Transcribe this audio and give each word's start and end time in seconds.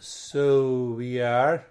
So 0.00 0.94
we 0.96 1.20
are 1.20 1.64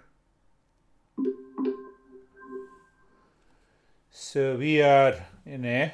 so 4.11 4.55
we 4.57 4.81
are 4.81 5.15
in 5.45 5.63
a 5.65 5.93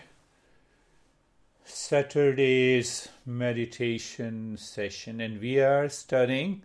Saturday's 1.64 3.10
meditation 3.26 4.58
session 4.58 5.22
and 5.22 5.40
we 5.40 5.60
are 5.60 5.90
studying 5.90 6.64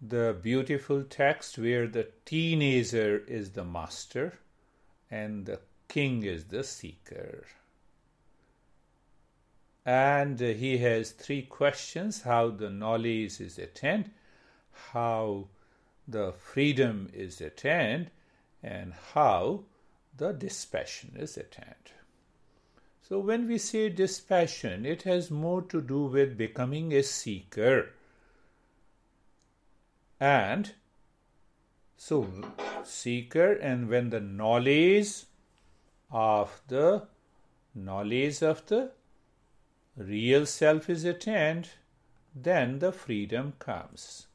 the 0.00 0.36
beautiful 0.42 1.02
text 1.04 1.58
where 1.58 1.86
the 1.86 2.08
teenager 2.24 3.18
is 3.26 3.52
the 3.52 3.64
master 3.64 4.38
and 5.10 5.46
the 5.46 5.60
king 5.88 6.22
is 6.22 6.44
the 6.44 6.64
seeker. 6.64 7.46
And 9.84 10.40
he 10.40 10.78
has 10.78 11.12
three 11.12 11.42
questions 11.42 12.22
how 12.22 12.50
the 12.50 12.70
knowledge 12.70 13.40
is 13.40 13.58
attained, 13.58 14.10
how 14.96 15.46
the 16.08 16.32
freedom 16.32 17.10
is 17.12 17.38
attained, 17.42 18.10
and 18.62 18.94
how 19.12 19.62
the 20.16 20.32
dispassion 20.32 21.14
is 21.18 21.36
attained. 21.36 21.90
So, 23.02 23.18
when 23.18 23.46
we 23.46 23.58
say 23.58 23.90
dispassion, 23.90 24.86
it 24.86 25.02
has 25.02 25.30
more 25.30 25.60
to 25.62 25.82
do 25.82 26.04
with 26.04 26.38
becoming 26.38 26.94
a 26.94 27.02
seeker. 27.02 27.90
And 30.18 30.72
so, 31.98 32.28
seeker, 32.82 33.52
and 33.52 33.90
when 33.90 34.08
the 34.08 34.20
knowledge 34.20 35.24
of 36.10 36.62
the 36.68 37.06
knowledge 37.74 38.42
of 38.42 38.64
the 38.66 38.92
real 39.94 40.46
self 40.46 40.88
is 40.88 41.04
attained, 41.04 41.68
then 42.34 42.78
the 42.78 42.92
freedom 42.92 43.52
comes. 43.58 44.26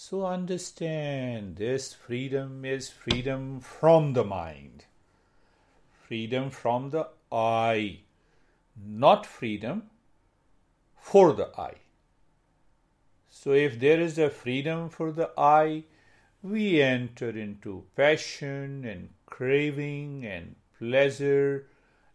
So 0.00 0.24
understand 0.26 1.56
this 1.56 1.92
freedom 1.92 2.64
is 2.64 2.88
freedom 2.88 3.58
from 3.58 4.12
the 4.12 4.22
mind, 4.22 4.84
freedom 6.06 6.50
from 6.50 6.90
the 6.90 7.08
I, 7.32 7.98
not 8.80 9.26
freedom 9.26 9.90
for 10.96 11.32
the 11.32 11.50
I. 11.58 11.72
So 13.28 13.50
if 13.50 13.80
there 13.80 14.00
is 14.00 14.18
a 14.18 14.30
freedom 14.30 14.88
for 14.88 15.10
the 15.10 15.32
I, 15.36 15.82
we 16.44 16.80
enter 16.80 17.30
into 17.30 17.82
passion 17.96 18.84
and 18.84 19.08
craving 19.26 20.24
and 20.24 20.54
pleasure, 20.78 21.66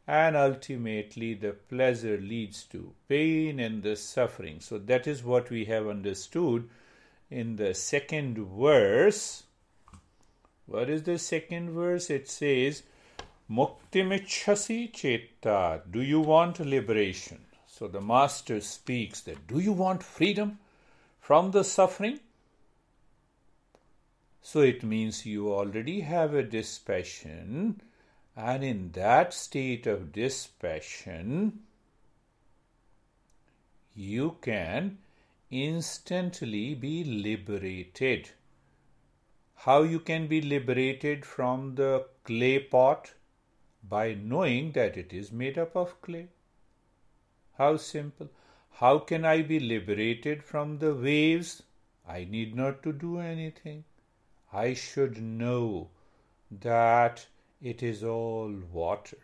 and 0.08 0.38
ultimately 0.38 1.34
the 1.34 1.52
pleasure 1.52 2.18
leads 2.18 2.64
to 2.68 2.94
pain 3.10 3.60
and 3.60 3.84
the 3.84 3.98
suffering. 3.98 4.62
So 4.62 4.78
that 4.78 5.06
is 5.06 5.22
what 5.22 5.50
we 5.50 5.66
have 5.66 5.86
understood 5.86 6.70
in 7.34 7.56
the 7.56 7.74
second 7.74 8.38
verse. 8.38 9.44
What 10.68 10.90
is 10.90 11.04
the 11.04 11.18
second 11.18 11.72
verse? 11.72 12.10
It 12.10 12.30
says, 12.30 12.84
Muktimichhasi 13.50 14.92
chetta. 14.94 15.82
Do 15.92 16.02
you 16.02 16.20
want 16.22 16.60
liberation? 16.60 17.40
So 17.68 17.88
the 17.88 18.02
master 18.02 18.62
speaks 18.62 19.22
that 19.22 19.48
do 19.48 19.60
you 19.60 19.74
want 19.74 20.04
freedom 20.04 20.60
from 21.20 21.52
the 21.52 21.64
suffering? 21.64 22.20
So 24.42 24.60
it 24.60 24.84
means 24.84 25.26
you 25.26 25.52
already 25.52 26.02
have 26.02 26.34
a 26.34 26.44
dispassion, 26.44 27.82
and 28.36 28.64
in 28.64 28.92
that 28.92 29.34
state 29.34 29.88
of 29.88 30.12
dispassion, 30.12 31.62
you 33.96 34.38
can 34.42 34.98
instantly 35.54 36.74
be 36.74 37.04
liberated. 37.04 38.32
How 39.56 39.84
you 39.84 40.00
can 40.00 40.28
be 40.28 40.42
liberated 40.42 41.26
from 41.26 41.76
the 41.76 42.08
clay 42.24 42.60
pot? 42.60 43.14
By 43.88 44.16
knowing 44.16 44.72
that 44.72 44.98
it 44.98 45.14
is 45.14 45.32
made 45.32 45.58
up 45.58 45.76
of 45.76 46.02
clay. 46.02 46.30
How 47.58 47.78
simple. 47.78 48.30
How 48.72 48.98
can 48.98 49.26
I 49.26 49.44
be 49.44 49.60
liberated 49.60 50.44
from 50.44 50.80
the 50.80 50.96
waves? 50.96 51.62
I 52.08 52.24
need 52.24 52.56
not 52.56 52.82
to 52.84 52.92
do 52.92 53.20
anything. 53.20 53.84
I 54.52 54.74
should 54.74 55.22
know 55.22 55.90
that 56.50 57.28
it 57.62 57.84
is 57.84 58.04
all 58.04 58.52
water. 58.72 59.20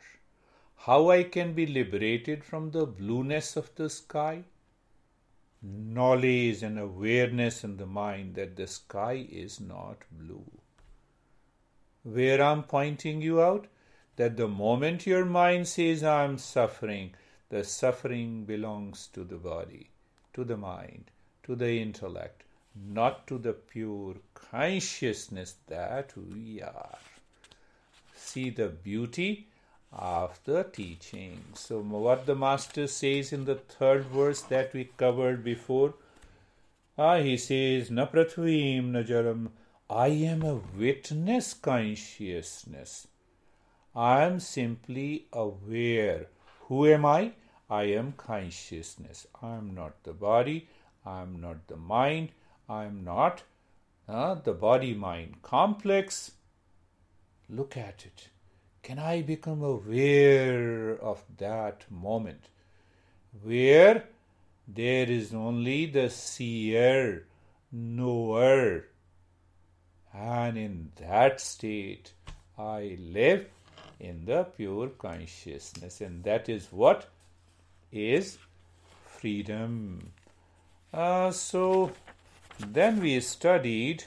How 0.75 1.09
I 1.09 1.23
can 1.23 1.53
be 1.53 1.65
liberated 1.65 2.43
from 2.43 2.71
the 2.71 2.85
blueness 2.85 3.55
of 3.57 3.73
the 3.75 3.89
sky? 3.89 4.43
Knowledge 5.61 6.63
and 6.63 6.79
awareness 6.79 7.63
in 7.63 7.77
the 7.77 7.85
mind 7.85 8.35
that 8.35 8.55
the 8.55 8.67
sky 8.67 9.27
is 9.29 9.59
not 9.59 9.97
blue. 10.11 10.49
Where 12.03 12.41
I'm 12.41 12.63
pointing 12.63 13.21
you 13.21 13.41
out, 13.41 13.67
that 14.15 14.37
the 14.37 14.47
moment 14.47 15.05
your 15.05 15.25
mind 15.25 15.67
says 15.67 16.03
I'm 16.03 16.37
suffering, 16.37 17.13
the 17.49 17.63
suffering 17.63 18.45
belongs 18.45 19.07
to 19.13 19.23
the 19.23 19.37
body, 19.37 19.89
to 20.33 20.43
the 20.43 20.57
mind, 20.57 21.11
to 21.43 21.55
the 21.55 21.81
intellect, 21.81 22.43
not 22.75 23.27
to 23.27 23.37
the 23.37 23.53
pure 23.53 24.15
consciousness 24.33 25.55
that 25.67 26.13
we 26.15 26.61
are. 26.61 26.97
See 28.15 28.49
the 28.49 28.67
beauty 28.67 29.47
of 29.91 30.39
the 30.43 30.63
teaching. 30.63 31.43
So, 31.53 31.79
what 31.79 32.25
the 32.25 32.35
Master 32.35 32.87
says 32.87 33.33
in 33.33 33.45
the 33.45 33.55
third 33.55 34.05
verse 34.05 34.41
that 34.43 34.73
we 34.73 34.85
covered 34.97 35.43
before, 35.43 35.95
ah, 36.97 37.17
he 37.17 37.37
says, 37.37 37.89
Na 37.89 38.05
prathvim 38.05 38.91
najaram, 38.91 39.49
I 39.89 40.07
am 40.07 40.43
a 40.43 40.61
witness 40.77 41.53
consciousness. 41.53 43.07
I 43.95 44.23
am 44.23 44.39
simply 44.39 45.25
aware. 45.33 46.27
Who 46.67 46.85
am 46.85 47.05
I? 47.05 47.33
I 47.69 47.83
am 47.83 48.13
consciousness. 48.13 49.25
I 49.41 49.55
am 49.55 49.73
not 49.73 50.03
the 50.03 50.13
body. 50.13 50.67
I 51.05 51.21
am 51.21 51.41
not 51.41 51.67
the 51.67 51.77
mind. 51.77 52.29
I 52.67 52.85
am 52.85 53.03
not 53.03 53.43
uh, 54.07 54.35
the 54.35 54.53
body 54.53 54.93
mind 54.93 55.41
complex. 55.41 56.31
Look 57.49 57.75
at 57.75 58.05
it 58.05 58.29
can 58.81 58.99
I 58.99 59.21
become 59.21 59.61
aware 59.61 60.97
of 61.01 61.23
that 61.37 61.85
moment 61.89 62.49
where 63.43 64.05
there 64.67 65.09
is 65.09 65.33
only 65.33 65.85
the 65.85 66.09
seer, 66.09 67.25
knower, 67.71 68.85
and 70.13 70.57
in 70.57 70.91
that 70.99 71.39
state 71.41 72.13
I 72.57 72.97
live 72.99 73.47
in 73.99 74.25
the 74.25 74.43
pure 74.43 74.89
consciousness, 74.89 76.01
and 76.01 76.23
that 76.23 76.49
is 76.49 76.67
what 76.71 77.09
is 77.91 78.37
freedom. 79.05 80.11
Uh, 80.93 81.31
so 81.31 81.91
then 82.59 83.01
we 83.01 83.19
studied 83.19 84.05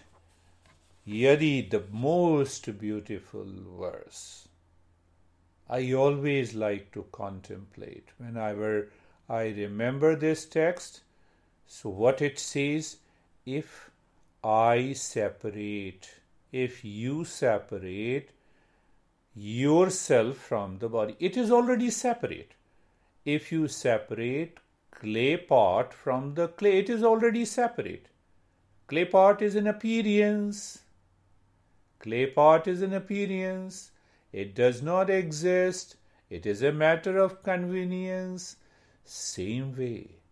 Yadi, 1.06 1.68
the 1.68 1.82
most 1.90 2.78
beautiful 2.78 3.46
verse. 3.78 4.46
I 5.74 5.92
always 5.94 6.52
like 6.52 6.92
to 6.92 7.06
contemplate 7.12 8.10
whenever 8.18 8.90
I 9.26 9.44
remember 9.44 10.14
this 10.14 10.44
text. 10.44 11.00
So, 11.66 11.88
what 11.88 12.20
it 12.20 12.38
says 12.38 12.98
if 13.46 13.90
I 14.44 14.92
separate, 14.92 16.10
if 16.52 16.84
you 16.84 17.24
separate 17.24 18.32
yourself 19.34 20.36
from 20.36 20.76
the 20.78 20.90
body, 20.90 21.16
it 21.18 21.38
is 21.38 21.50
already 21.50 21.88
separate. 21.88 22.52
If 23.24 23.50
you 23.50 23.66
separate 23.68 24.58
clay 24.90 25.38
pot 25.38 25.94
from 25.94 26.34
the 26.34 26.48
clay, 26.48 26.80
it 26.80 26.90
is 26.90 27.02
already 27.02 27.46
separate. 27.46 28.08
Clay 28.88 29.06
pot 29.06 29.40
is 29.40 29.56
an 29.56 29.68
appearance. 29.68 30.80
Clay 31.98 32.26
pot 32.26 32.68
is 32.68 32.82
an 32.82 32.92
appearance. 32.92 33.91
It 34.32 34.54
does 34.54 34.82
not 34.82 35.10
exist. 35.10 35.96
It 36.30 36.46
is 36.46 36.62
a 36.62 36.72
matter 36.72 37.18
of 37.18 37.42
convenience. 37.42 38.56
Same 39.04 39.76
way, 39.76 40.22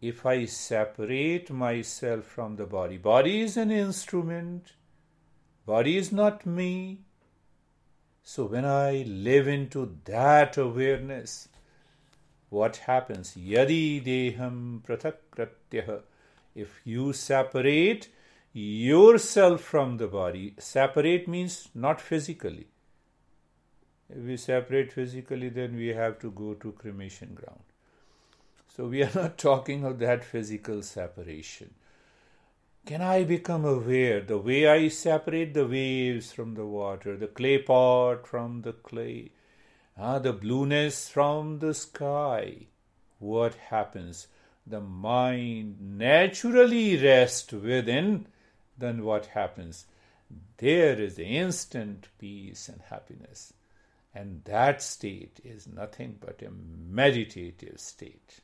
if 0.00 0.24
I 0.24 0.44
separate 0.44 1.50
myself 1.50 2.24
from 2.24 2.56
the 2.56 2.66
body, 2.66 2.98
body 2.98 3.40
is 3.40 3.56
an 3.56 3.70
instrument, 3.70 4.74
body 5.66 5.96
is 5.96 6.12
not 6.12 6.46
me. 6.46 7.00
So 8.22 8.44
when 8.44 8.64
I 8.64 9.04
live 9.06 9.48
into 9.48 9.96
that 10.04 10.56
awareness, 10.56 11.48
what 12.50 12.76
happens? 12.76 13.34
Yadi 13.34 14.04
deham 14.04 14.82
prathakratyaha. 14.82 16.02
If 16.54 16.80
you 16.84 17.12
separate 17.12 18.08
yourself 18.52 19.62
from 19.62 19.96
the 19.96 20.06
body, 20.06 20.54
separate 20.58 21.26
means 21.26 21.68
not 21.74 22.00
physically. 22.00 22.68
If 24.10 24.18
we 24.18 24.36
separate 24.36 24.92
physically, 24.92 25.48
then 25.48 25.76
we 25.76 25.88
have 25.88 26.18
to 26.20 26.30
go 26.30 26.54
to 26.54 26.72
cremation 26.72 27.34
ground. 27.34 27.62
So 28.76 28.86
we 28.86 29.02
are 29.02 29.10
not 29.14 29.38
talking 29.38 29.84
of 29.84 29.98
that 30.00 30.24
physical 30.24 30.82
separation. 30.82 31.74
Can 32.86 33.00
I 33.00 33.24
become 33.24 33.64
aware 33.64 34.20
the 34.20 34.36
way 34.36 34.68
I 34.68 34.88
separate 34.88 35.54
the 35.54 35.66
waves 35.66 36.32
from 36.32 36.54
the 36.54 36.66
water, 36.66 37.16
the 37.16 37.28
clay 37.28 37.58
pot 37.58 38.26
from 38.26 38.60
the 38.60 38.74
clay, 38.74 39.30
ah, 39.96 40.18
the 40.18 40.34
blueness 40.34 41.08
from 41.08 41.60
the 41.60 41.72
sky? 41.72 42.66
What 43.18 43.54
happens? 43.54 44.26
The 44.66 44.80
mind 44.80 45.76
naturally 45.80 47.02
rests 47.02 47.52
within, 47.52 48.26
then 48.76 49.02
what 49.02 49.26
happens? 49.26 49.86
There 50.58 51.00
is 51.00 51.18
instant 51.18 52.08
peace 52.18 52.68
and 52.68 52.82
happiness. 52.90 53.54
And 54.14 54.42
that 54.44 54.80
state 54.80 55.40
is 55.44 55.66
nothing 55.66 56.18
but 56.20 56.40
a 56.42 56.50
meditative 56.50 57.80
state. 57.80 58.40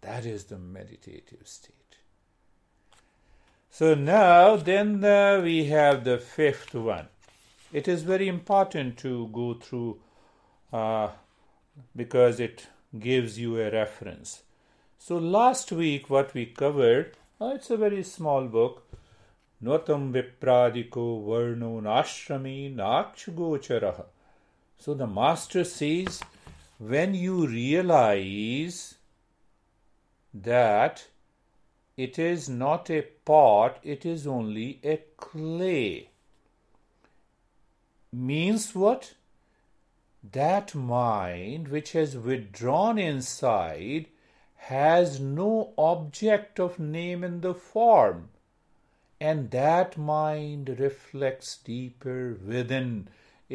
That 0.00 0.24
is 0.24 0.44
the 0.44 0.58
meditative 0.58 1.46
state. 1.46 1.74
So 3.70 3.94
now, 3.94 4.56
then 4.56 5.04
uh, 5.04 5.40
we 5.42 5.64
have 5.66 6.04
the 6.04 6.18
fifth 6.18 6.74
one. 6.74 7.08
It 7.72 7.88
is 7.88 8.02
very 8.02 8.28
important 8.28 8.98
to 8.98 9.28
go 9.28 9.54
through 9.54 9.98
uh, 10.72 11.08
because 11.96 12.40
it 12.40 12.66
gives 12.98 13.38
you 13.38 13.58
a 13.58 13.70
reference. 13.70 14.42
So 14.98 15.16
last 15.16 15.72
week, 15.72 16.10
what 16.10 16.34
we 16.34 16.46
covered, 16.46 17.16
uh, 17.40 17.52
it's 17.54 17.70
a 17.70 17.76
very 17.76 18.02
small 18.02 18.46
book. 18.46 18.86
Notam 19.62 20.12
Vipradiko 20.12 21.24
Varno 21.24 21.80
Nashrami 21.80 22.74
Nakshgocharaha. 22.74 24.04
So 24.84 24.94
the 24.94 25.06
master 25.06 25.62
says, 25.62 26.20
when 26.78 27.14
you 27.14 27.46
realize 27.46 28.96
that 30.34 31.06
it 31.96 32.18
is 32.18 32.48
not 32.48 32.90
a 32.90 33.02
pot, 33.24 33.78
it 33.84 34.04
is 34.04 34.26
only 34.26 34.80
a 34.82 34.96
clay. 35.16 36.08
Means 38.12 38.74
what? 38.74 39.14
That 40.32 40.74
mind 40.74 41.68
which 41.68 41.92
has 41.92 42.16
withdrawn 42.16 42.98
inside 42.98 44.06
has 44.56 45.20
no 45.20 45.74
object 45.78 46.58
of 46.58 46.80
name 46.80 47.22
in 47.22 47.40
the 47.40 47.54
form, 47.54 48.30
and 49.20 49.52
that 49.52 49.96
mind 49.96 50.76
reflects 50.80 51.58
deeper 51.58 52.36
within. 52.44 53.06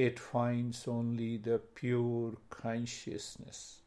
It 0.06 0.20
finds 0.20 0.88
only 0.88 1.38
the 1.38 1.58
pure 1.58 2.34
consciousness 2.50 3.80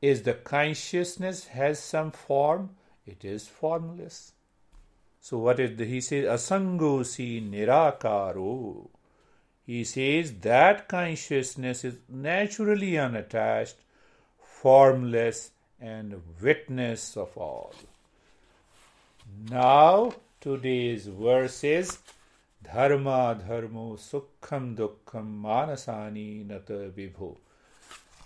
is 0.00 0.22
the 0.22 0.34
consciousness 0.34 1.48
has 1.48 1.78
some 1.78 2.10
form, 2.10 2.70
it 3.06 3.24
is 3.24 3.48
formless. 3.48 4.32
So 5.20 5.38
what 5.38 5.58
is 5.58 5.76
the, 5.76 5.84
he 5.84 6.00
says 6.00 6.24
asangosi 6.24 7.50
nirakaro. 7.50 8.88
He 9.66 9.84
says 9.84 10.32
that 10.40 10.88
consciousness 10.88 11.84
is 11.84 11.96
naturally 12.08 12.96
unattached, 12.96 13.76
formless, 14.40 15.50
and 15.80 16.22
witness 16.40 17.16
of 17.16 17.36
all. 17.36 17.74
Now 19.50 20.14
today's 20.40 21.06
verse 21.06 21.64
is 21.64 21.98
Dharma 22.62 23.38
sukham 23.40 24.76
dukkham 24.76 25.40
manasani 25.42 26.46
nata 26.46 26.90
vibho 26.90 27.36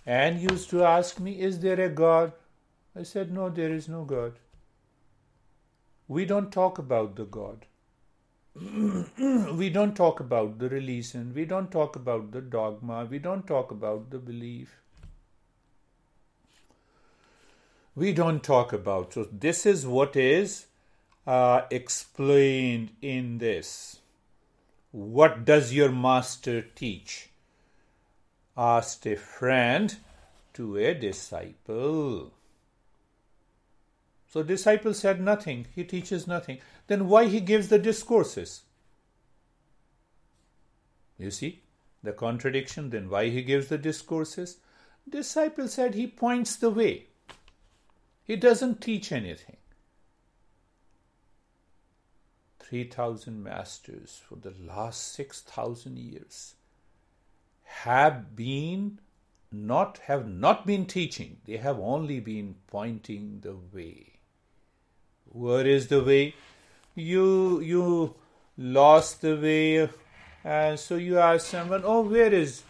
and 0.04 0.40
used 0.40 0.70
to 0.70 0.84
ask 0.84 1.20
me, 1.20 1.40
Is 1.40 1.60
there 1.60 1.80
a 1.80 1.88
God? 1.88 2.32
I 2.96 3.04
said, 3.04 3.32
No, 3.32 3.48
there 3.48 3.72
is 3.72 3.88
no 3.88 4.04
God. 4.04 4.34
We 6.08 6.24
don't 6.24 6.50
talk 6.50 6.78
about 6.78 7.16
the 7.16 7.24
God. 7.24 7.66
we 9.56 9.70
don't 9.70 9.94
talk 9.94 10.20
about 10.20 10.58
the 10.58 10.68
religion. 10.68 11.32
We 11.34 11.44
don't 11.44 11.70
talk 11.70 11.96
about 11.96 12.32
the 12.32 12.40
dogma. 12.40 13.06
We 13.10 13.18
don't 13.18 13.46
talk 13.46 13.70
about 13.70 14.10
the 14.10 14.18
belief. 14.18 14.76
We 17.94 18.12
don't 18.12 18.42
talk 18.42 18.72
about. 18.72 19.14
So, 19.14 19.28
this 19.30 19.64
is 19.64 19.86
what 19.86 20.16
is 20.16 20.66
uh, 21.26 21.62
explained 21.70 22.90
in 23.00 23.38
this. 23.38 24.01
What 24.92 25.46
does 25.46 25.72
your 25.72 25.90
master 25.90 26.60
teach? 26.60 27.30
asked 28.56 29.06
a 29.06 29.16
friend 29.16 29.96
to 30.52 30.76
a 30.76 30.92
disciple. 30.92 32.32
So 34.28 34.42
disciple 34.42 34.92
said 34.92 35.20
nothing, 35.20 35.66
he 35.74 35.84
teaches 35.84 36.26
nothing. 36.26 36.58
Then 36.86 37.08
why 37.08 37.26
he 37.26 37.40
gives 37.40 37.68
the 37.68 37.78
discourses? 37.78 38.62
You 41.18 41.30
see 41.30 41.62
the 42.02 42.12
contradiction, 42.12 42.90
then 42.90 43.08
why 43.08 43.30
he 43.30 43.42
gives 43.42 43.68
the 43.68 43.78
discourses? 43.78 44.58
Disciple 45.08 45.68
said 45.68 45.94
he 45.94 46.06
points 46.06 46.56
the 46.56 46.70
way. 46.70 47.06
He 48.24 48.36
doesn't 48.36 48.82
teach 48.82 49.10
anything. 49.10 49.56
3,000 52.72 53.44
masters 53.44 54.22
for 54.26 54.36
the 54.36 54.54
last 54.66 55.12
6,000 55.12 55.98
years 55.98 56.54
have 57.64 58.34
been 58.34 58.98
not 59.52 59.98
have 60.06 60.26
not 60.26 60.66
been 60.66 60.86
teaching. 60.86 61.36
They 61.44 61.58
have 61.58 61.78
only 61.78 62.18
been 62.18 62.54
pointing 62.68 63.40
the 63.42 63.56
way. 63.74 64.14
Where 65.26 65.66
is 65.66 65.88
the 65.88 66.02
way? 66.02 66.34
You 66.94 67.60
you 67.60 68.14
lost 68.56 69.20
the 69.20 69.36
way 69.36 69.90
and 70.42 70.80
so 70.80 70.94
you 70.94 71.18
ask 71.18 71.48
someone 71.48 71.82
oh 71.84 72.00
where 72.00 72.32
is 72.32 72.62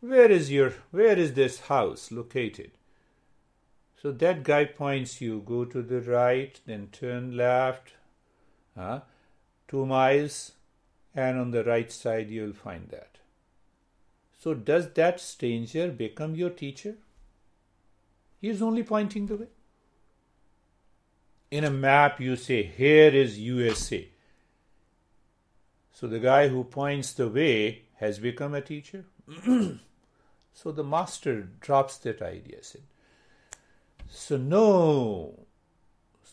where 0.00 0.30
is 0.30 0.50
your 0.52 0.74
where 0.90 1.18
is 1.18 1.32
this 1.32 1.60
house 1.60 2.12
located? 2.12 2.72
So 4.02 4.12
that 4.12 4.42
guy 4.42 4.66
points 4.66 5.22
you 5.22 5.42
go 5.46 5.64
to 5.64 5.80
the 5.80 6.02
right 6.02 6.60
then 6.66 6.88
turn 6.92 7.34
left 7.34 7.94
huh? 8.76 9.00
Two 9.68 9.86
miles 9.86 10.52
and 11.14 11.38
on 11.38 11.50
the 11.50 11.64
right 11.64 11.92
side 11.92 12.30
you'll 12.30 12.52
find 12.52 12.88
that 12.88 13.18
so, 14.38 14.54
does 14.54 14.92
that 14.92 15.20
stranger 15.20 15.88
become 15.88 16.36
your 16.36 16.50
teacher? 16.50 16.94
He 18.40 18.48
is 18.48 18.62
only 18.62 18.84
pointing 18.84 19.26
the 19.26 19.36
way. 19.36 19.48
In 21.50 21.64
a 21.64 21.70
map, 21.70 22.20
you 22.20 22.36
say, 22.36 22.62
Here 22.62 23.10
is 23.10 23.38
USA. 23.40 24.08
So, 25.92 26.06
the 26.06 26.20
guy 26.20 26.46
who 26.46 26.62
points 26.62 27.12
the 27.12 27.28
way 27.28 27.82
has 27.96 28.20
become 28.20 28.54
a 28.54 28.60
teacher. 28.60 29.04
so, 30.54 30.70
the 30.70 30.84
master 30.84 31.48
drops 31.60 31.96
that 31.98 32.22
idea. 32.22 32.62
Said, 32.62 32.82
so, 34.08 34.36
no. 34.36 35.46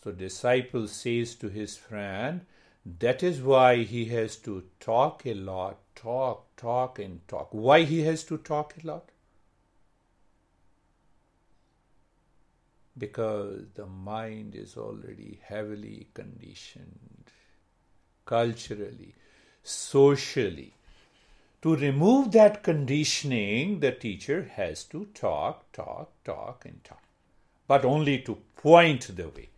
So, 0.04 0.12
disciple 0.12 0.88
says 0.88 1.34
to 1.36 1.50
his 1.50 1.76
friend, 1.76 2.46
that 2.86 3.24
is 3.24 3.42
why 3.42 3.78
he 3.78 4.06
has 4.06 4.36
to 4.38 4.64
talk 4.80 5.26
a 5.26 5.34
lot, 5.34 5.80
talk, 5.96 6.56
talk, 6.56 7.00
and 7.00 7.28
talk. 7.28 7.50
Why 7.52 7.84
he 7.84 8.02
has 8.04 8.24
to 8.26 8.38
talk 8.38 8.76
a 8.82 8.88
lot? 8.88 9.10
Because 12.98 13.64
the 13.74 13.88
mind 13.88 14.56
is 14.56 14.78
already 14.78 15.40
heavily 15.44 16.08
conditioned 16.14 17.32
culturally, 18.26 19.16
socially. 19.64 20.74
To 21.64 21.76
remove 21.76 22.32
that 22.34 22.62
conditioning, 22.62 23.80
the 23.80 23.92
teacher 23.92 24.52
has 24.56 24.84
to 24.86 25.06
talk, 25.16 25.72
talk, 25.72 26.12
talk, 26.24 26.66
and 26.66 26.84
talk. 26.84 27.02
But 27.68 27.84
only 27.84 28.20
to 28.20 28.38
point 28.56 29.16
the 29.16 29.30
way, 29.30 29.50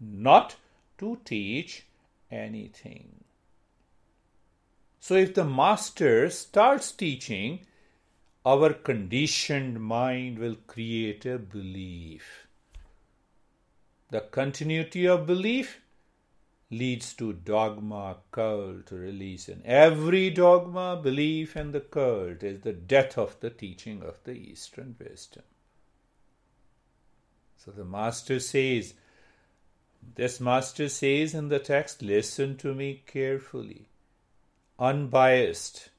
not 0.00 0.56
to 0.98 1.20
teach 1.24 1.84
anything. 2.30 3.24
So 5.00 5.14
if 5.14 5.34
the 5.34 5.44
master 5.44 6.28
starts 6.30 6.92
teaching, 6.92 7.60
our 8.44 8.72
conditioned 8.72 9.80
mind 9.80 10.38
will 10.38 10.56
create 10.66 11.24
a 11.26 11.38
belief. 11.38 12.46
The 14.10 14.20
continuity 14.20 15.06
of 15.06 15.26
belief 15.26 15.80
leads 16.70 17.14
to 17.14 17.32
dogma, 17.32 18.16
cult, 18.30 18.90
religion. 18.90 19.62
Every 19.64 20.30
dogma, 20.30 21.00
belief, 21.02 21.56
and 21.56 21.72
the 21.72 21.80
cult 21.80 22.42
is 22.42 22.60
the 22.60 22.72
death 22.72 23.16
of 23.16 23.38
the 23.40 23.50
teaching 23.50 24.02
of 24.02 24.16
the 24.24 24.32
Eastern 24.32 24.96
wisdom. 24.98 25.44
So 27.56 27.70
the 27.70 27.84
Master 27.84 28.40
says, 28.40 28.94
this 30.14 30.40
Master 30.40 30.88
says 30.88 31.34
in 31.34 31.48
the 31.48 31.58
text, 31.58 32.02
listen 32.02 32.56
to 32.58 32.74
me 32.74 33.02
carefully, 33.06 33.86
unbiased, 34.78 35.90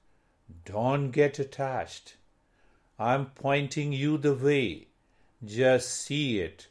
don't 0.65 1.12
get 1.12 1.39
attached. 1.39 2.15
I'm 2.98 3.27
pointing 3.27 3.94
you 3.94 4.18
the 4.18 4.34
way. 4.34 4.88
Just 5.46 5.89
see 5.89 6.39
it, 6.39 6.68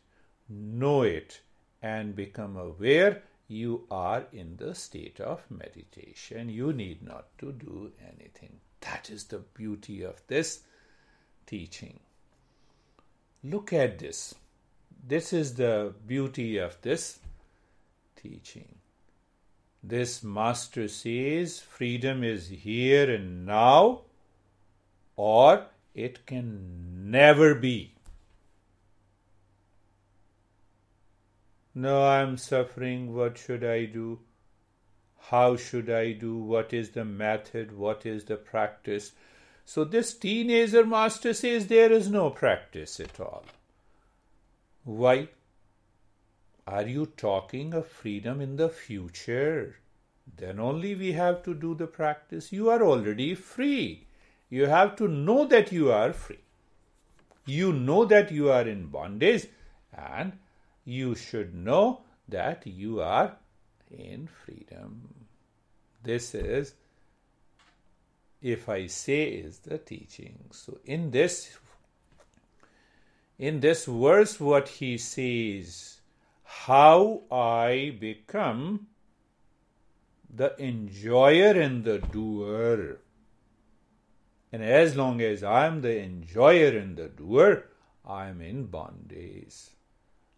know 0.48 1.02
it, 1.02 1.40
and 1.80 2.14
become 2.14 2.56
aware 2.56 3.22
you 3.48 3.86
are 3.90 4.26
in 4.30 4.56
the 4.56 4.74
state 4.74 5.20
of 5.20 5.50
meditation. 5.50 6.50
You 6.50 6.72
need 6.72 7.02
not 7.02 7.26
to 7.38 7.52
do 7.52 7.92
anything. 8.02 8.60
That 8.82 9.08
is 9.08 9.24
the 9.24 9.38
beauty 9.38 10.02
of 10.02 10.20
this 10.26 10.60
teaching. 11.46 12.00
Look 13.42 13.72
at 13.72 13.98
this. 13.98 14.34
This 15.06 15.32
is 15.32 15.54
the 15.54 15.94
beauty 16.06 16.58
of 16.58 16.80
this 16.82 17.18
teaching. 18.16 18.74
This 19.82 20.22
master 20.22 20.88
says 20.88 21.60
freedom 21.60 22.24
is 22.24 22.48
here 22.48 23.10
and 23.10 23.46
now, 23.46 24.02
or 25.16 25.66
it 25.94 26.26
can 26.26 27.10
never 27.10 27.54
be. 27.54 27.94
No, 31.74 32.04
I'm 32.04 32.36
suffering. 32.36 33.14
What 33.14 33.38
should 33.38 33.62
I 33.62 33.84
do? 33.84 34.18
How 35.30 35.56
should 35.56 35.88
I 35.88 36.12
do? 36.12 36.36
What 36.36 36.72
is 36.72 36.90
the 36.90 37.04
method? 37.04 37.76
What 37.76 38.04
is 38.04 38.24
the 38.24 38.36
practice? 38.36 39.12
So, 39.64 39.84
this 39.84 40.14
teenager 40.14 40.84
master 40.84 41.34
says 41.34 41.66
there 41.66 41.92
is 41.92 42.10
no 42.10 42.30
practice 42.30 42.98
at 42.98 43.20
all. 43.20 43.44
Why? 44.88 45.28
Are 46.66 46.86
you 46.86 47.04
talking 47.04 47.74
of 47.74 47.86
freedom 47.88 48.40
in 48.40 48.56
the 48.56 48.70
future? 48.70 49.76
Then 50.34 50.58
only 50.58 50.94
we 50.94 51.12
have 51.12 51.42
to 51.42 51.52
do 51.52 51.74
the 51.74 51.86
practice. 51.86 52.52
You 52.52 52.70
are 52.70 52.82
already 52.82 53.34
free. 53.34 54.06
You 54.48 54.64
have 54.64 54.96
to 54.96 55.06
know 55.06 55.44
that 55.44 55.72
you 55.72 55.92
are 55.92 56.14
free. 56.14 56.38
You 57.44 57.74
know 57.74 58.06
that 58.06 58.32
you 58.32 58.50
are 58.50 58.66
in 58.66 58.86
bondage, 58.86 59.48
and 59.92 60.32
you 60.86 61.14
should 61.14 61.54
know 61.54 62.00
that 62.26 62.66
you 62.66 63.02
are 63.02 63.36
in 63.90 64.26
freedom. 64.26 65.14
This 66.02 66.34
is, 66.34 66.72
if 68.40 68.70
I 68.70 68.86
say, 68.86 69.24
is 69.24 69.58
the 69.58 69.76
teaching. 69.76 70.38
So 70.50 70.78
in 70.86 71.10
this 71.10 71.58
in 73.38 73.60
this 73.60 73.84
verse, 73.84 74.40
what 74.40 74.68
he 74.68 74.98
says, 74.98 76.00
how 76.42 77.22
I 77.30 77.96
become 78.00 78.88
the 80.34 80.54
enjoyer 80.60 81.52
and 81.52 81.84
the 81.84 81.98
doer. 81.98 82.98
And 84.50 84.62
as 84.62 84.96
long 84.96 85.20
as 85.20 85.42
I 85.42 85.66
am 85.66 85.82
the 85.82 86.00
enjoyer 86.00 86.76
and 86.76 86.96
the 86.96 87.08
doer, 87.08 87.66
I 88.04 88.28
am 88.28 88.40
in 88.40 88.66
bondage. 88.66 89.70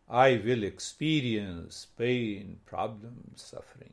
I 0.09 0.43
will 0.45 0.65
experience 0.65 1.87
pain, 1.97 2.59
problems, 2.67 3.43
suffering. 3.43 3.93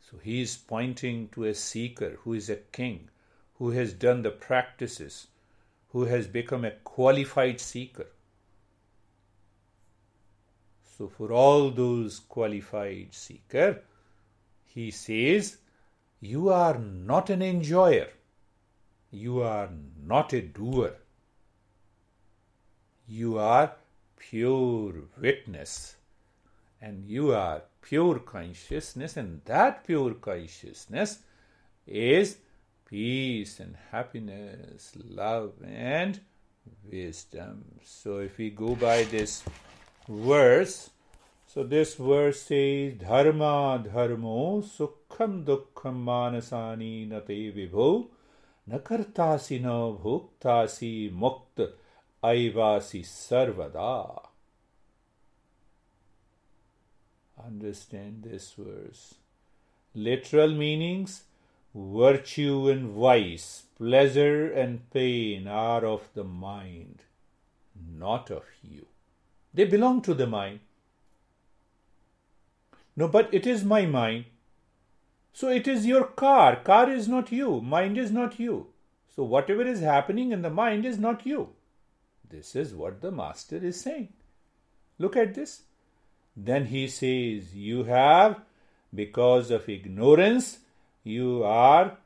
So 0.00 0.18
he 0.18 0.42
is 0.42 0.56
pointing 0.56 1.28
to 1.30 1.44
a 1.44 1.54
seeker 1.54 2.18
who 2.22 2.34
is 2.34 2.50
a 2.50 2.56
king, 2.56 3.08
who 3.54 3.70
has 3.70 3.92
done 3.92 4.22
the 4.22 4.30
practices, 4.30 5.28
who 5.94 6.06
has 6.06 6.26
become 6.26 6.64
a 6.64 6.72
qualified 6.82 7.60
seeker. 7.60 8.08
So 10.98 11.06
for 11.06 11.32
all 11.32 11.70
those 11.70 12.18
qualified 12.18 13.14
seeker, 13.14 13.80
he 14.64 14.90
says, 14.90 15.58
you 16.20 16.48
are 16.48 16.78
not 16.78 17.30
an 17.30 17.42
enjoyer. 17.42 18.08
You 19.12 19.42
are 19.42 19.70
not 20.04 20.32
a 20.32 20.42
doer. 20.42 20.96
You 23.06 23.38
are 23.38 23.76
pure 24.18 24.94
witness. 25.20 25.94
And 26.82 27.06
you 27.06 27.32
are 27.32 27.62
pure 27.82 28.18
consciousness, 28.18 29.16
and 29.16 29.42
that 29.44 29.86
pure 29.86 30.14
consciousness 30.14 31.18
is 31.86 32.38
peace 32.94 33.58
and 33.58 33.74
happiness, 33.90 34.92
love 34.94 35.54
and 35.66 36.20
wisdom. 36.88 37.64
So 37.82 38.18
if 38.18 38.38
we 38.38 38.50
go 38.50 38.76
by 38.76 39.02
this 39.02 39.42
verse, 40.08 40.90
so 41.44 41.64
this 41.64 41.96
verse 41.96 42.42
says, 42.42 42.94
Dharma 43.00 43.82
dharmo 43.84 44.62
sukham 44.62 45.44
dukkham 45.44 46.04
manasani 46.04 47.08
nate 47.08 47.52
vibho 47.56 48.06
nakartasi 48.70 49.60
na 49.60 49.90
bhuktasi 49.90 51.12
mukta 51.12 51.72
aivasi 52.22 53.02
sarvada. 53.02 54.22
Understand 57.44 58.22
this 58.22 58.54
verse. 58.56 59.16
Literal 59.96 60.50
meanings 60.50 61.24
Virtue 61.74 62.68
and 62.68 62.90
vice, 62.90 63.64
pleasure 63.76 64.52
and 64.52 64.88
pain 64.90 65.48
are 65.48 65.84
of 65.84 66.08
the 66.14 66.22
mind, 66.22 67.02
not 67.74 68.30
of 68.30 68.44
you. 68.62 68.86
They 69.52 69.64
belong 69.64 70.00
to 70.02 70.14
the 70.14 70.26
mind. 70.26 70.60
No, 72.96 73.08
but 73.08 73.32
it 73.34 73.46
is 73.46 73.64
my 73.64 73.86
mind. 73.86 74.26
So 75.32 75.48
it 75.48 75.66
is 75.66 75.84
your 75.84 76.04
car. 76.04 76.56
Car 76.56 76.88
is 76.88 77.08
not 77.08 77.32
you. 77.32 77.60
Mind 77.60 77.98
is 77.98 78.12
not 78.12 78.38
you. 78.38 78.68
So 79.14 79.24
whatever 79.24 79.62
is 79.62 79.80
happening 79.80 80.30
in 80.30 80.42
the 80.42 80.50
mind 80.50 80.84
is 80.86 80.98
not 80.98 81.26
you. 81.26 81.50
This 82.28 82.54
is 82.54 82.72
what 82.74 83.00
the 83.00 83.10
Master 83.10 83.56
is 83.56 83.80
saying. 83.80 84.12
Look 84.98 85.16
at 85.16 85.34
this. 85.34 85.62
Then 86.36 86.66
he 86.66 86.86
says, 86.86 87.54
You 87.54 87.84
have, 87.84 88.40
because 88.94 89.50
of 89.50 89.68
ignorance, 89.68 90.58
you 91.04 91.44
are 91.44 91.98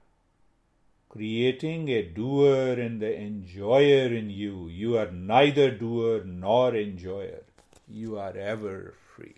creating 1.08 1.88
a 1.88 2.02
doer 2.02 2.72
and 2.72 3.00
the 3.00 3.16
enjoyer 3.18 4.12
in 4.12 4.28
you. 4.28 4.68
You 4.68 4.98
are 4.98 5.10
neither 5.10 5.70
doer 5.70 6.22
nor 6.24 6.74
enjoyer. 6.74 7.44
You 7.88 8.18
are 8.18 8.36
ever 8.36 8.94
free. 9.14 9.36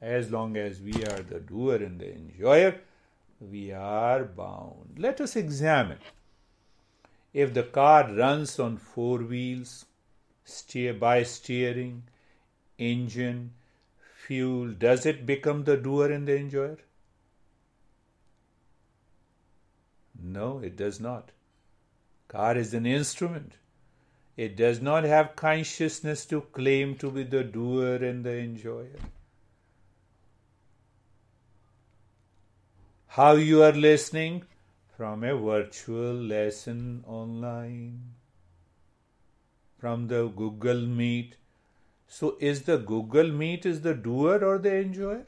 As 0.00 0.30
long 0.30 0.56
as 0.56 0.80
we 0.80 0.92
are 1.04 1.22
the 1.22 1.40
doer 1.40 1.76
and 1.76 2.00
the 2.00 2.12
enjoyer, 2.12 2.80
we 3.40 3.72
are 3.72 4.24
bound. 4.24 4.96
Let 4.98 5.20
us 5.20 5.36
examine. 5.36 5.98
If 7.32 7.54
the 7.54 7.62
car 7.62 8.12
runs 8.12 8.58
on 8.58 8.76
four 8.78 9.18
wheels, 9.18 9.86
steer 10.44 10.92
by 10.92 11.22
steering, 11.22 12.02
engine, 12.78 13.52
fuel, 14.26 14.72
does 14.72 15.06
it 15.06 15.24
become 15.24 15.64
the 15.64 15.76
doer 15.76 16.10
and 16.10 16.26
the 16.26 16.36
enjoyer? 16.36 16.78
No, 20.18 20.58
it 20.58 20.76
does 20.76 21.00
not. 21.00 21.30
God 22.26 22.56
is 22.56 22.74
an 22.74 22.86
instrument. 22.86 23.54
It 24.36 24.56
does 24.56 24.80
not 24.80 25.04
have 25.04 25.36
consciousness 25.36 26.26
to 26.26 26.40
claim 26.40 26.96
to 26.96 27.10
be 27.10 27.22
the 27.22 27.42
doer 27.42 27.96
and 27.96 28.24
the 28.24 28.36
enjoyer. 28.38 28.98
How 33.08 33.32
you 33.32 33.62
are 33.62 33.72
listening? 33.72 34.44
From 34.96 35.24
a 35.24 35.34
virtual 35.34 36.14
lesson 36.14 37.04
online. 37.06 38.14
From 39.78 40.08
the 40.08 40.28
Google 40.28 40.86
Meet. 40.86 41.36
So 42.06 42.36
is 42.40 42.62
the 42.62 42.78
Google 42.78 43.30
Meet 43.32 43.66
is 43.66 43.80
the 43.80 43.94
doer 43.94 44.44
or 44.44 44.58
the 44.58 44.76
enjoyer? 44.76 45.26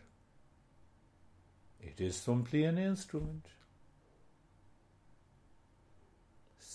It 1.80 2.00
is 2.00 2.16
simply 2.16 2.64
an 2.64 2.78
instrument. 2.78 3.46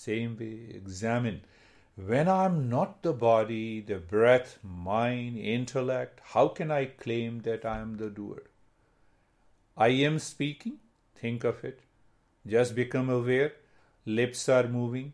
Same 0.05 0.37
way, 0.37 0.75
examine. 0.75 1.41
When 1.95 2.27
I'm 2.29 2.69
not 2.69 3.01
the 3.01 3.13
body, 3.13 3.81
the 3.81 3.97
breath, 3.97 4.59
mind, 4.61 5.37
intellect, 5.37 6.19
how 6.33 6.49
can 6.49 6.69
I 6.69 6.85
claim 6.85 7.39
that 7.41 7.65
I 7.65 7.79
am 7.79 7.97
the 7.97 8.09
doer? 8.11 8.43
I 9.75 9.87
am 10.09 10.19
speaking, 10.19 10.77
think 11.15 11.43
of 11.43 11.63
it. 11.63 11.79
Just 12.45 12.75
become 12.75 13.09
aware. 13.09 13.53
Lips 14.05 14.47
are 14.47 14.67
moving, 14.67 15.13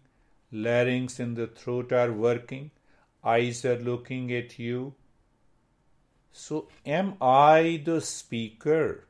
larynx 0.51 1.19
in 1.21 1.35
the 1.35 1.47
throat 1.47 1.93
are 1.93 2.11
working, 2.11 2.71
eyes 3.23 3.63
are 3.63 3.79
looking 3.79 4.33
at 4.33 4.59
you. 4.59 4.93
So, 6.33 6.67
am 6.85 7.13
I 7.21 7.81
the 7.85 8.01
speaker? 8.01 9.05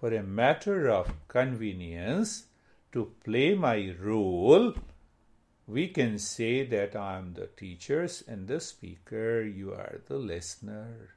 For 0.00 0.12
a 0.12 0.22
matter 0.24 0.88
of 0.90 1.12
convenience, 1.28 2.46
to 2.92 3.12
play 3.24 3.54
my 3.54 3.94
role, 3.98 4.74
we 5.66 5.88
can 5.88 6.18
say 6.18 6.64
that 6.66 6.94
I 6.94 7.18
am 7.18 7.34
the 7.34 7.46
teachers 7.46 8.22
and 8.26 8.46
the 8.46 8.60
speaker, 8.60 9.42
you 9.42 9.72
are 9.72 10.02
the 10.06 10.18
listener. 10.18 11.16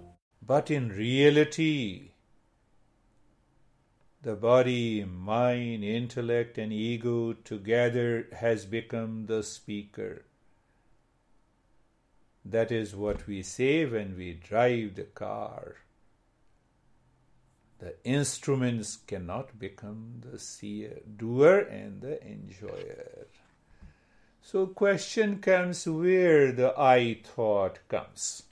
But 0.51 0.69
in 0.69 0.89
reality, 0.89 2.09
the 4.21 4.35
body, 4.35 5.05
mind, 5.05 5.85
intellect, 5.85 6.57
and 6.57 6.73
ego 6.73 7.31
together 7.31 8.27
has 8.33 8.65
become 8.65 9.27
the 9.27 9.43
speaker. 9.43 10.25
That 12.43 12.69
is 12.69 12.93
what 12.93 13.27
we 13.27 13.43
say 13.43 13.85
when 13.85 14.17
we 14.17 14.33
drive 14.33 14.95
the 14.95 15.05
car. 15.05 15.77
The 17.79 17.95
instruments 18.03 18.97
cannot 19.07 19.57
become 19.57 20.15
the 20.19 20.37
seer, 20.37 20.99
doer 21.15 21.59
and 21.59 22.01
the 22.01 22.21
enjoyer. 22.27 23.27
So 24.41 24.67
question 24.67 25.39
comes 25.39 25.87
where 25.87 26.51
the 26.51 26.77
I 26.77 27.21
thought 27.23 27.79
comes. 27.87 28.43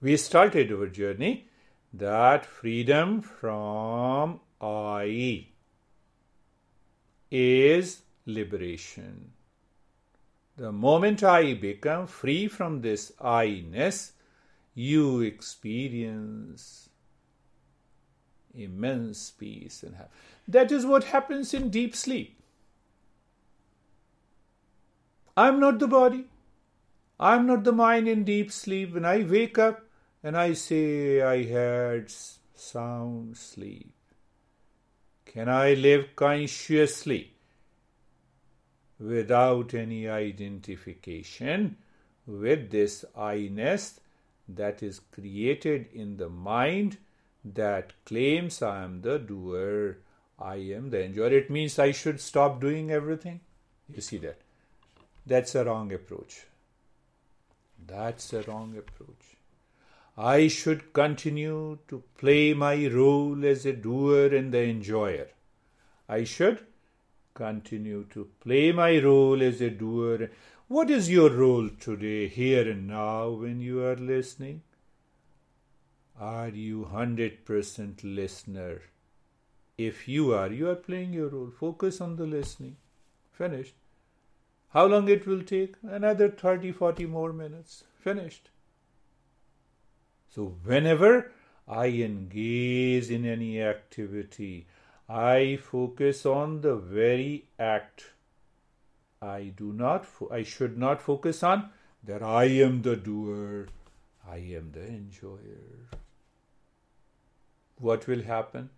We 0.00 0.16
started 0.16 0.72
our 0.72 0.86
journey 0.86 1.48
that 1.92 2.44
freedom 2.44 3.20
from 3.22 4.40
I 4.60 5.46
is 7.30 8.02
liberation. 8.26 9.32
The 10.56 10.72
moment 10.72 11.22
I 11.22 11.54
become 11.54 12.06
free 12.06 12.48
from 12.48 12.80
this 12.80 13.12
I 13.20 13.64
ness, 13.70 14.12
you 14.74 15.20
experience 15.20 16.88
immense 18.54 19.30
peace 19.30 19.82
and 19.82 19.96
happiness. 19.96 20.16
That 20.48 20.72
is 20.72 20.86
what 20.86 21.04
happens 21.04 21.52
in 21.52 21.70
deep 21.70 21.94
sleep. 21.94 22.40
I'm 25.36 25.60
not 25.60 25.78
the 25.78 25.88
body. 25.88 26.26
I'm 27.20 27.46
not 27.46 27.64
the 27.64 27.72
mind 27.72 28.08
in 28.08 28.24
deep 28.24 28.50
sleep. 28.50 28.94
When 28.94 29.04
I 29.04 29.22
wake 29.22 29.58
up, 29.58 29.85
and 30.26 30.36
I 30.36 30.54
say 30.54 31.22
I 31.22 31.44
had 31.44 32.10
sound 32.56 33.36
sleep. 33.36 33.94
Can 35.24 35.48
I 35.48 35.74
live 35.74 36.16
consciously 36.16 37.34
without 38.98 39.72
any 39.72 40.08
identification 40.08 41.76
with 42.26 42.72
this 42.72 43.04
I 43.16 43.50
ness 43.52 44.00
that 44.48 44.82
is 44.82 44.98
created 45.12 45.86
in 45.92 46.16
the 46.16 46.28
mind 46.28 46.98
that 47.44 47.92
claims 48.04 48.60
I 48.62 48.82
am 48.82 49.02
the 49.02 49.20
doer, 49.20 49.98
I 50.40 50.56
am 50.56 50.90
the 50.90 51.04
enjoyer? 51.04 51.38
It 51.38 51.50
means 51.50 51.78
I 51.78 51.92
should 51.92 52.20
stop 52.20 52.60
doing 52.60 52.90
everything. 52.90 53.42
You 53.88 54.00
see 54.00 54.18
that? 54.18 54.40
That's 55.24 55.54
a 55.54 55.64
wrong 55.64 55.92
approach. 55.92 56.46
That's 57.86 58.32
a 58.32 58.42
wrong 58.42 58.76
approach. 58.76 59.35
I 60.18 60.48
should 60.48 60.94
continue 60.94 61.78
to 61.88 62.02
play 62.16 62.54
my 62.54 62.86
role 62.86 63.44
as 63.44 63.66
a 63.66 63.74
doer 63.74 64.34
and 64.34 64.52
the 64.52 64.62
enjoyer. 64.62 65.28
I 66.08 66.24
should 66.24 66.64
continue 67.34 68.04
to 68.10 68.30
play 68.40 68.72
my 68.72 68.98
role 68.98 69.42
as 69.42 69.60
a 69.60 69.68
doer. 69.68 70.30
What 70.68 70.90
is 70.90 71.10
your 71.10 71.30
role 71.30 71.68
today, 71.68 72.28
here 72.28 72.70
and 72.70 72.88
now, 72.88 73.28
when 73.28 73.60
you 73.60 73.84
are 73.84 73.96
listening? 73.96 74.62
Are 76.18 76.48
you 76.48 76.88
100% 76.90 77.98
listener? 78.02 78.80
If 79.76 80.08
you 80.08 80.32
are, 80.32 80.50
you 80.50 80.70
are 80.70 80.76
playing 80.76 81.12
your 81.12 81.28
role. 81.28 81.50
Focus 81.50 82.00
on 82.00 82.16
the 82.16 82.24
listening. 82.24 82.76
Finished. 83.32 83.74
How 84.70 84.86
long 84.86 85.08
it 85.08 85.26
will 85.26 85.42
take? 85.42 85.76
Another 85.82 86.30
30, 86.30 86.72
40 86.72 87.04
more 87.04 87.34
minutes. 87.34 87.84
Finished. 88.00 88.48
So, 90.28 90.56
whenever 90.64 91.32
I 91.68 91.86
engage 91.86 93.10
in 93.10 93.24
any 93.24 93.62
activity, 93.62 94.66
I 95.08 95.58
focus 95.62 96.26
on 96.26 96.60
the 96.60 96.76
very 96.76 97.46
act. 97.58 98.06
I 99.22 99.52
do 99.56 99.72
not, 99.72 100.04
fo- 100.04 100.30
I 100.30 100.42
should 100.42 100.76
not 100.76 101.00
focus 101.00 101.42
on 101.42 101.70
that 102.04 102.22
I 102.22 102.44
am 102.44 102.82
the 102.82 102.96
doer, 102.96 103.68
I 104.28 104.36
am 104.36 104.72
the 104.72 104.86
enjoyer. 104.86 105.88
What 107.78 108.06
will 108.06 108.22
happen? 108.22 108.70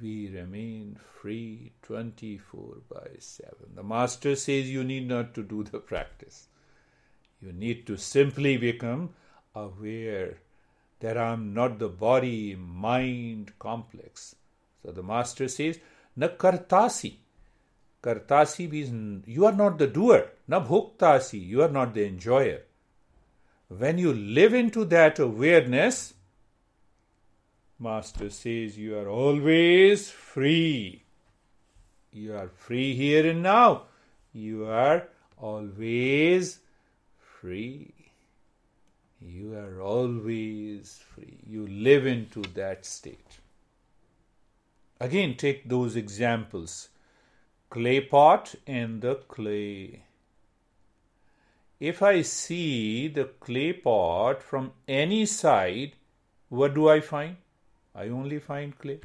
We 0.00 0.30
remain 0.30 0.98
free 1.20 1.72
24 1.82 2.76
by 2.88 3.08
7. 3.18 3.54
The 3.74 3.82
Master 3.82 4.36
says 4.36 4.70
you 4.70 4.84
need 4.84 5.08
not 5.08 5.34
to 5.34 5.42
do 5.42 5.64
the 5.64 5.80
practice. 5.80 6.48
You 7.40 7.52
need 7.52 7.86
to 7.88 7.96
simply 7.96 8.56
become 8.56 9.10
aware 9.54 10.38
that 11.00 11.16
I 11.16 11.32
am 11.32 11.54
not 11.54 11.78
the 11.78 11.88
body 11.88 12.56
mind 12.56 13.52
complex. 13.58 14.36
So 14.82 14.92
the 14.92 15.02
master 15.02 15.48
says, 15.48 15.78
Na 16.16 16.28
kartasi. 16.28 17.16
Kartasi 18.02 18.70
means 18.70 19.24
you 19.26 19.46
are 19.46 19.52
not 19.52 19.78
the 19.78 19.86
doer. 19.86 20.28
Na 20.46 20.64
bhoktasi, 20.64 21.46
you 21.46 21.62
are 21.62 21.70
not 21.70 21.94
the 21.94 22.06
enjoyer. 22.06 22.62
When 23.68 23.98
you 23.98 24.12
live 24.12 24.54
into 24.54 24.84
that 24.86 25.18
awareness, 25.18 26.14
Master 27.78 28.28
says 28.28 28.76
you 28.76 28.98
are 28.98 29.08
always 29.08 30.10
free. 30.10 31.04
You 32.10 32.34
are 32.34 32.48
free 32.48 32.94
here 32.94 33.30
and 33.30 33.42
now. 33.42 33.84
You 34.32 34.66
are 34.66 35.06
always 35.36 36.58
free. 37.18 37.97
You 39.20 39.54
are 39.54 39.80
always 39.80 40.98
free. 40.98 41.38
You 41.46 41.66
live 41.66 42.06
into 42.06 42.42
that 42.54 42.86
state. 42.86 43.38
Again, 45.00 45.36
take 45.36 45.68
those 45.68 45.96
examples 45.96 46.88
clay 47.70 48.00
pot 48.00 48.54
and 48.66 49.02
the 49.02 49.16
clay. 49.16 50.02
If 51.78 52.02
I 52.02 52.22
see 52.22 53.08
the 53.08 53.24
clay 53.24 53.72
pot 53.72 54.42
from 54.42 54.72
any 54.86 55.26
side, 55.26 55.92
what 56.48 56.74
do 56.74 56.88
I 56.88 57.00
find? 57.00 57.36
I 57.94 58.08
only 58.08 58.38
find 58.38 58.76
clay. 58.78 59.00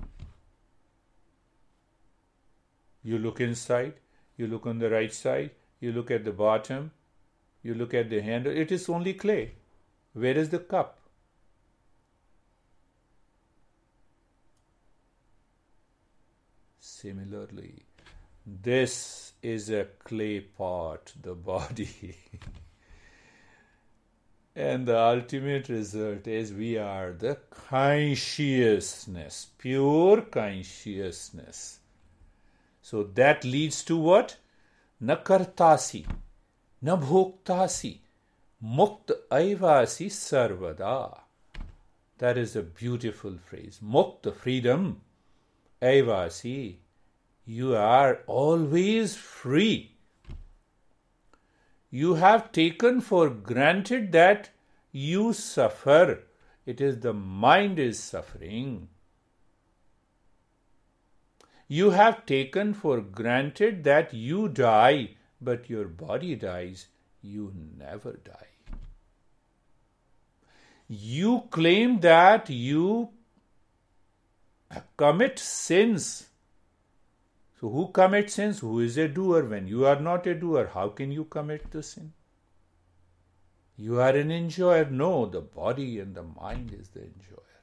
You 3.03 3.17
look 3.17 3.41
inside, 3.41 3.93
you 4.37 4.47
look 4.47 4.65
on 4.65 4.79
the 4.79 4.89
right 4.89 5.13
side, 5.13 5.51
you 5.81 5.91
look 5.91 6.09
at 6.09 6.23
the 6.23 6.31
bottom, 6.31 6.91
you 7.61 7.73
look 7.73 7.93
at 7.93 8.09
the 8.09 8.21
handle, 8.21 8.55
it 8.55 8.71
is 8.71 8.87
only 8.87 9.13
clay. 9.13 9.51
Where 10.13 10.37
is 10.37 10.49
the 10.49 10.59
cup? 10.59 10.99
Similarly, 16.79 17.83
this 18.45 19.33
is 19.41 19.69
a 19.69 19.87
clay 20.03 20.41
pot, 20.41 21.13
the 21.21 21.33
body. 21.33 22.15
and 24.55 24.85
the 24.85 24.99
ultimate 24.99 25.67
result 25.69 26.27
is 26.27 26.53
we 26.53 26.77
are 26.77 27.11
the 27.11 27.37
consciousness, 27.49 29.47
pure 29.57 30.21
consciousness. 30.21 31.79
So 32.81 33.03
that 33.15 33.43
leads 33.43 33.83
to 33.85 33.97
what? 33.97 34.37
Nakartasi, 35.01 36.05
nabhoktasi, 36.83 38.02
mukt 38.63 39.11
aivasi 39.29 40.09
sarvada. 40.09 41.19
That 42.19 42.37
is 42.37 42.55
a 42.55 42.61
beautiful 42.63 43.37
phrase. 43.37 43.79
Mukt, 43.83 44.33
freedom, 44.33 45.01
aivasi, 45.81 46.77
you 47.45 47.75
are 47.75 48.21
always 48.25 49.15
free. 49.15 49.95
You 51.89 52.13
have 52.15 52.51
taken 52.51 53.01
for 53.01 53.29
granted 53.29 54.13
that 54.13 54.49
you 54.91 55.33
suffer. 55.33 56.23
It 56.65 56.79
is 56.79 57.01
the 57.01 57.13
mind 57.13 57.79
is 57.79 57.99
suffering. 57.99 58.87
You 61.67 61.89
have 61.89 62.25
taken 62.25 62.73
for 62.73 63.01
granted 63.01 63.83
that 63.83 64.13
you 64.13 64.47
die, 64.47 65.15
but 65.41 65.69
your 65.69 65.85
body 65.85 66.35
dies. 66.35 66.87
You 67.21 67.53
never 67.77 68.13
die. 68.23 68.52
You 70.87 71.43
claim 71.49 71.99
that 72.01 72.49
you 72.49 73.09
commit 74.97 75.39
sins 75.39 76.29
so, 77.63 77.69
who 77.69 77.91
commits 77.93 78.33
sins? 78.33 78.59
Who 78.59 78.81
is 78.81 78.97
a 78.97 79.07
doer? 79.07 79.45
When 79.45 79.69
you 79.69 79.85
are 79.85 79.97
not 79.97 80.27
a 80.27 80.35
doer, 80.35 80.69
how 80.73 80.89
can 80.89 81.13
you 81.13 81.23
commit 81.23 81.71
the 81.71 81.81
sin? 81.81 82.11
You 83.77 84.01
are 84.01 84.09
an 84.09 84.31
enjoyer. 84.31 84.83
No, 84.89 85.27
the 85.27 85.39
body 85.39 86.01
and 86.01 86.13
the 86.13 86.23
mind 86.23 86.75
is 86.77 86.89
the 86.89 87.03
enjoyer. 87.03 87.61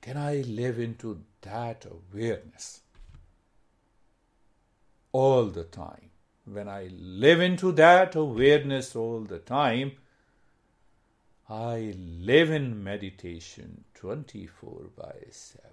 Can 0.00 0.16
I 0.16 0.36
live 0.36 0.78
into 0.78 1.20
that 1.42 1.84
awareness 1.84 2.80
all 5.12 5.44
the 5.44 5.64
time? 5.64 6.08
When 6.46 6.66
I 6.66 6.88
live 6.90 7.42
into 7.42 7.72
that 7.72 8.14
awareness 8.14 8.96
all 8.96 9.20
the 9.20 9.40
time, 9.40 9.92
I 11.50 11.94
live 11.98 12.52
in 12.52 12.84
meditation 12.84 13.82
24 13.94 14.90
by 14.96 15.16
7. 15.32 15.68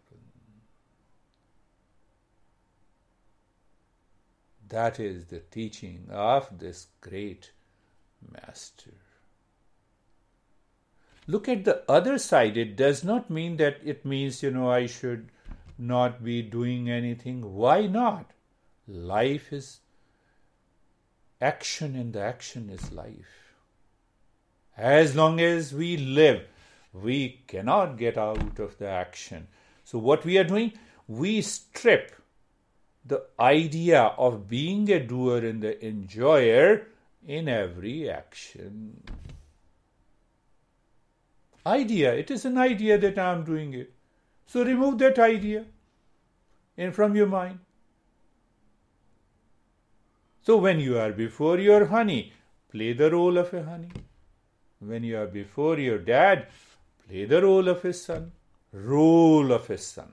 That 4.70 5.00
is 5.00 5.26
the 5.26 5.40
teaching 5.40 6.08
of 6.10 6.58
this 6.58 6.88
great 7.00 7.52
master. 8.32 8.96
Look 11.28 11.48
at 11.48 11.63
the 11.63 11.84
other 11.88 12.18
side. 12.18 12.58
It 12.58 12.76
does 12.76 13.04
not 13.04 13.30
mean 13.30 13.58
that 13.58 13.78
it 13.84 14.04
means, 14.04 14.42
you 14.42 14.50
know, 14.50 14.72
I 14.72 14.88
should 14.88 15.30
not 15.78 16.24
be 16.24 16.42
doing 16.42 16.90
anything. 16.90 17.54
Why 17.54 17.86
not? 17.86 18.32
Life 18.88 19.54
is 19.54 19.82
action, 21.40 21.96
and 21.96 22.13
the 22.13 22.22
action 22.22 22.72
is 22.72 22.92
life. 22.92 23.46
As 24.78 25.16
long 25.16 25.40
as 25.40 25.74
we 25.74 25.98
live, 25.98 26.44
we 26.94 27.42
cannot 27.48 27.98
get 27.98 28.18
out 28.18 28.60
of 28.60 28.78
the 28.78 28.88
action. 28.88 29.48
So, 29.84 29.98
what 29.98 30.24
we 30.24 30.38
are 30.38 30.44
doing, 30.44 30.74
we 31.08 31.42
strip 31.42 32.16
the 33.06 33.24
idea 33.40 34.02
of 34.18 34.48
being 34.48 34.92
a 34.92 35.00
doer 35.00 35.38
and 35.38 35.63
the 35.63 35.86
enjoyer 35.86 36.88
in 37.26 37.48
every 37.48 38.10
action. 38.10 39.04
Idea, 41.66 42.13
it 42.13 42.32
is 42.32 42.46
an 42.46 42.58
idea 42.58 42.98
that 42.98 43.18
I 43.18 43.34
am 43.34 43.44
doing 43.44 43.74
it. 43.74 43.94
So 44.46 44.63
remove 44.63 44.98
that 45.00 45.20
idea 45.20 45.66
in 46.78 46.94
from 46.94 47.16
your 47.16 47.28
mind. 47.28 47.60
So 50.42 50.56
when 50.56 50.80
you 50.80 50.98
are 50.98 51.12
before 51.12 51.60
your 51.60 51.86
honey, 51.88 52.32
play 52.72 52.94
the 52.94 53.12
role 53.12 53.38
of 53.38 53.54
a 53.54 53.63
honey. 53.63 53.92
When 54.80 55.04
you 55.04 55.18
are 55.18 55.28
before 55.28 55.80
your 55.80 55.98
dad, 55.98 56.48
play 57.08 57.26
the 57.26 57.42
role 57.42 57.68
of 57.68 57.84
a 57.86 57.94
son. 57.94 58.32
Role 58.72 59.52
of 59.52 59.70
a 59.70 59.78
son. 59.78 60.12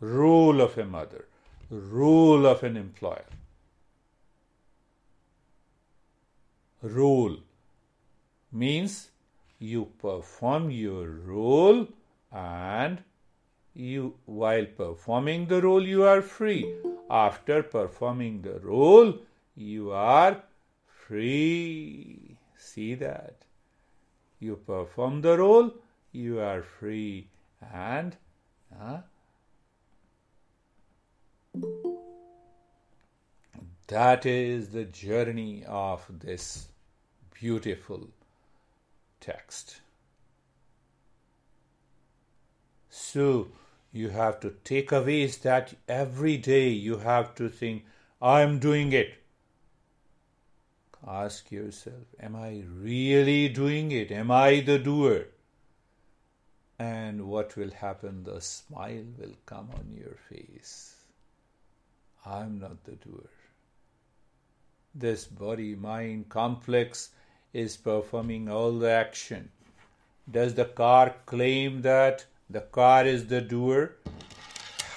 Role 0.00 0.60
of 0.60 0.76
a 0.78 0.84
mother 0.84 1.26
role 1.70 2.46
of 2.46 2.62
an 2.62 2.76
employer. 2.76 3.24
Role 6.82 7.36
means 8.52 9.10
you 9.58 9.86
perform 9.98 10.70
your 10.70 11.08
role 11.08 11.88
and 12.32 13.02
you 13.74 14.14
while 14.26 14.64
performing 14.64 15.46
the 15.46 15.60
role 15.60 15.86
you 15.86 16.04
are 16.04 16.22
free 16.22 16.74
after 17.10 17.62
performing 17.62 18.42
the 18.42 18.58
role 18.60 19.18
you 19.54 19.90
are 19.90 20.42
free 20.86 22.36
see 22.56 22.94
that 22.94 23.34
you 24.38 24.56
perform 24.66 25.20
the 25.22 25.36
role 25.38 25.72
you 26.12 26.40
are 26.40 26.62
free 26.62 27.28
and 27.72 28.16
uh, 28.80 28.98
that 33.88 34.26
is 34.26 34.70
the 34.70 34.84
journey 34.84 35.64
of 35.66 36.04
this 36.10 36.68
beautiful 37.40 38.08
text. 39.20 39.80
So 42.90 43.48
you 43.92 44.08
have 44.10 44.40
to 44.40 44.54
take 44.64 44.90
away 44.90 45.26
that 45.26 45.74
every 45.88 46.36
day 46.36 46.68
you 46.68 46.98
have 46.98 47.34
to 47.36 47.48
think, 47.48 47.84
I'm 48.20 48.58
doing 48.58 48.92
it. 48.92 49.14
Ask 51.06 51.52
yourself, 51.52 52.14
Am 52.18 52.34
I 52.34 52.64
really 52.68 53.48
doing 53.48 53.92
it? 53.92 54.10
Am 54.10 54.30
I 54.30 54.60
the 54.60 54.78
doer? 54.78 55.26
And 56.78 57.28
what 57.28 57.56
will 57.56 57.70
happen? 57.70 58.24
The 58.24 58.40
smile 58.40 59.04
will 59.16 59.36
come 59.46 59.70
on 59.72 59.96
your 59.96 60.16
face. 60.28 60.96
I'm 62.24 62.58
not 62.58 62.82
the 62.84 62.96
doer. 62.96 63.30
This 64.94 65.24
body 65.26 65.76
mind 65.76 66.28
complex 66.28 67.10
is 67.52 67.76
performing 67.76 68.48
all 68.48 68.72
the 68.72 68.90
action. 68.90 69.50
Does 70.30 70.54
the 70.54 70.64
car 70.64 71.14
claim 71.24 71.82
that 71.82 72.24
the 72.50 72.62
car 72.62 73.06
is 73.06 73.28
the 73.28 73.40
doer? 73.40 73.96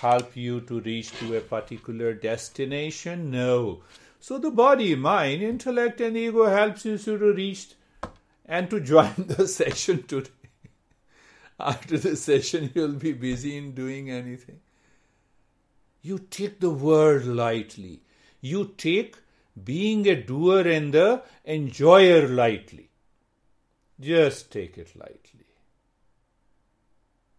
Help 0.02 0.36
you 0.36 0.62
to 0.62 0.80
reach 0.82 1.12
to 1.20 1.38
a 1.38 1.42
particular 1.42 2.14
destination? 2.14 3.30
No. 3.30 3.82
So 4.20 4.38
the 4.38 4.52
body, 4.52 4.96
mind, 4.96 5.42
intellect, 5.42 6.02
and 6.02 6.18
ego 6.18 6.46
helps 6.46 6.86
you 6.86 6.98
to 6.98 7.18
reach 7.18 7.74
and 8.46 8.70
to 8.70 8.80
join 8.80 9.14
the 9.18 9.48
session 9.48 10.04
today. 10.04 10.30
After 11.60 11.98
the 11.98 12.16
session, 12.16 12.72
you'll 12.74 12.94
be 12.94 13.14
busy 13.14 13.58
in 13.58 13.74
doing 13.74 14.10
anything. 14.10 14.60
You 16.02 16.20
take 16.20 16.60
the 16.60 16.70
word 16.70 17.26
lightly. 17.26 18.02
You 18.42 18.74
take 18.78 19.18
being 19.62 20.08
a 20.08 20.16
doer 20.16 20.68
and 20.68 20.94
the 20.94 21.24
enjoyer 21.46 22.28
lightly. 22.28 22.90
Just 24.00 24.52
take 24.52 24.78
it 24.78 24.96
lightly. 24.96 25.46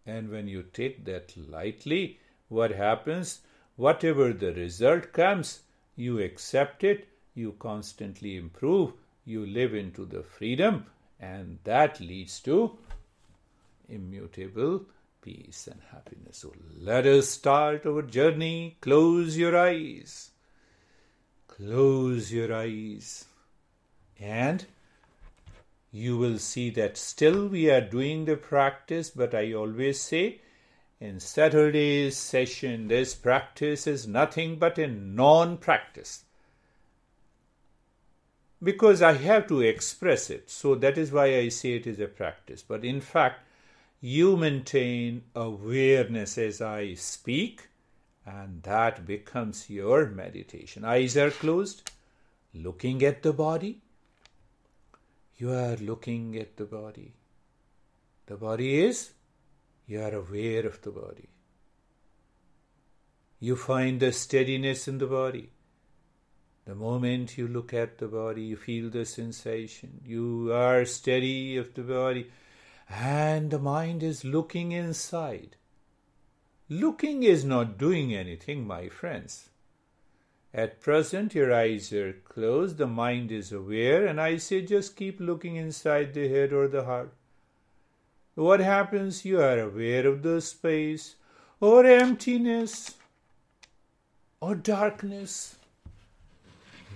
And 0.05 0.29
when 0.29 0.47
you 0.47 0.63
take 0.63 1.05
that 1.05 1.35
lightly, 1.35 2.19
what 2.49 2.71
happens? 2.71 3.39
Whatever 3.75 4.33
the 4.33 4.53
result 4.53 5.13
comes, 5.13 5.61
you 5.95 6.19
accept 6.19 6.83
it, 6.83 7.07
you 7.33 7.53
constantly 7.59 8.35
improve, 8.37 8.93
you 9.25 9.45
live 9.45 9.73
into 9.73 10.05
the 10.05 10.23
freedom, 10.23 10.85
and 11.19 11.59
that 11.63 11.99
leads 11.99 12.39
to 12.41 12.77
immutable 13.89 14.85
peace 15.21 15.67
and 15.67 15.79
happiness. 15.91 16.37
So 16.37 16.53
let 16.79 17.05
us 17.05 17.29
start 17.29 17.85
our 17.85 18.01
journey. 18.01 18.77
Close 18.81 19.37
your 19.37 19.57
eyes. 19.57 20.31
close 21.47 22.31
your 22.31 22.53
eyes 22.53 23.25
and 24.19 24.65
you 25.91 26.17
will 26.17 26.39
see 26.39 26.69
that 26.71 26.97
still 26.97 27.47
we 27.47 27.69
are 27.69 27.81
doing 27.81 28.25
the 28.25 28.35
practice, 28.37 29.09
but 29.09 29.35
I 29.35 29.53
always 29.53 29.99
say 29.99 30.41
in 31.01 31.19
Saturday's 31.19 32.15
session, 32.15 32.87
this 32.87 33.13
practice 33.13 33.87
is 33.87 34.07
nothing 34.07 34.55
but 34.57 34.77
a 34.77 34.87
non 34.87 35.57
practice. 35.57 36.23
Because 38.63 39.01
I 39.01 39.13
have 39.13 39.47
to 39.47 39.59
express 39.59 40.29
it, 40.29 40.49
so 40.49 40.75
that 40.75 40.97
is 40.97 41.11
why 41.11 41.35
I 41.37 41.49
say 41.49 41.73
it 41.73 41.87
is 41.87 41.99
a 41.99 42.07
practice. 42.07 42.63
But 42.65 42.85
in 42.85 43.01
fact, 43.01 43.41
you 43.99 44.37
maintain 44.37 45.23
awareness 45.35 46.37
as 46.37 46.61
I 46.61 46.93
speak, 46.93 47.67
and 48.25 48.63
that 48.63 49.05
becomes 49.05 49.69
your 49.69 50.05
meditation. 50.05 50.85
Eyes 50.85 51.17
are 51.17 51.31
closed, 51.31 51.91
looking 52.53 53.03
at 53.03 53.23
the 53.23 53.33
body 53.33 53.81
you 55.41 55.51
are 55.51 55.75
looking 55.77 56.37
at 56.37 56.55
the 56.55 56.65
body. 56.65 57.13
The 58.27 58.35
body 58.35 58.79
is, 58.79 59.11
you 59.91 60.01
are 60.01 60.15
aware 60.15 60.65
of 60.65 60.81
the 60.83 60.89
body. 60.89 61.27
You 63.41 63.57
find 63.57 63.99
the 63.99 64.13
steadiness 64.13 64.87
in 64.87 64.99
the 64.99 65.07
body. 65.07 65.49
The 66.65 66.75
moment 66.75 67.37
you 67.37 67.49
look 67.49 67.73
at 67.73 67.97
the 67.97 68.07
body, 68.07 68.43
you 68.43 68.55
feel 68.55 68.89
the 68.89 69.03
sensation. 69.03 69.99
You 70.05 70.53
are 70.53 70.85
steady 70.85 71.57
of 71.57 71.73
the 71.73 71.81
body, 71.81 72.31
and 72.89 73.51
the 73.51 73.59
mind 73.59 74.01
is 74.01 74.23
looking 74.23 74.71
inside. 74.71 75.57
Looking 76.69 77.23
is 77.23 77.43
not 77.43 77.77
doing 77.77 78.15
anything, 78.15 78.65
my 78.65 78.87
friends. 78.87 79.49
At 80.53 80.79
present, 80.79 81.35
your 81.35 81.53
eyes 81.53 81.91
are 81.91 82.13
closed, 82.13 82.77
the 82.77 82.87
mind 82.87 83.29
is 83.29 83.51
aware, 83.51 84.05
and 84.05 84.21
I 84.21 84.37
say 84.37 84.61
just 84.61 84.95
keep 84.95 85.19
looking 85.19 85.57
inside 85.57 86.13
the 86.13 86.29
head 86.29 86.53
or 86.53 86.69
the 86.69 86.85
heart. 86.85 87.13
What 88.35 88.59
happens? 88.61 89.25
You 89.25 89.41
are 89.41 89.59
aware 89.59 90.07
of 90.07 90.23
the 90.23 90.39
space 90.41 91.15
or 91.59 91.85
emptiness 91.85 92.95
or 94.39 94.55
darkness. 94.55 95.57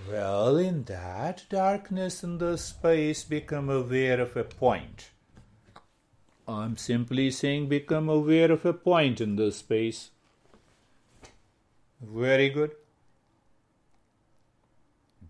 Well, 0.10 0.58
in 0.58 0.84
that 0.84 1.44
darkness 1.50 2.24
in 2.24 2.38
the 2.38 2.58
space, 2.58 3.24
become 3.24 3.70
aware 3.70 4.22
of 4.22 4.38
a 4.38 4.44
point. 4.44 5.10
I'm 6.48 6.78
simply 6.78 7.32
saying 7.32 7.68
become 7.70 8.08
aware 8.08 8.52
of 8.52 8.66
a 8.66 8.74
point 8.74 9.20
in 9.20 9.36
the 9.36 9.52
space. 9.52 10.12
Very 12.00 12.50
good 12.50 12.72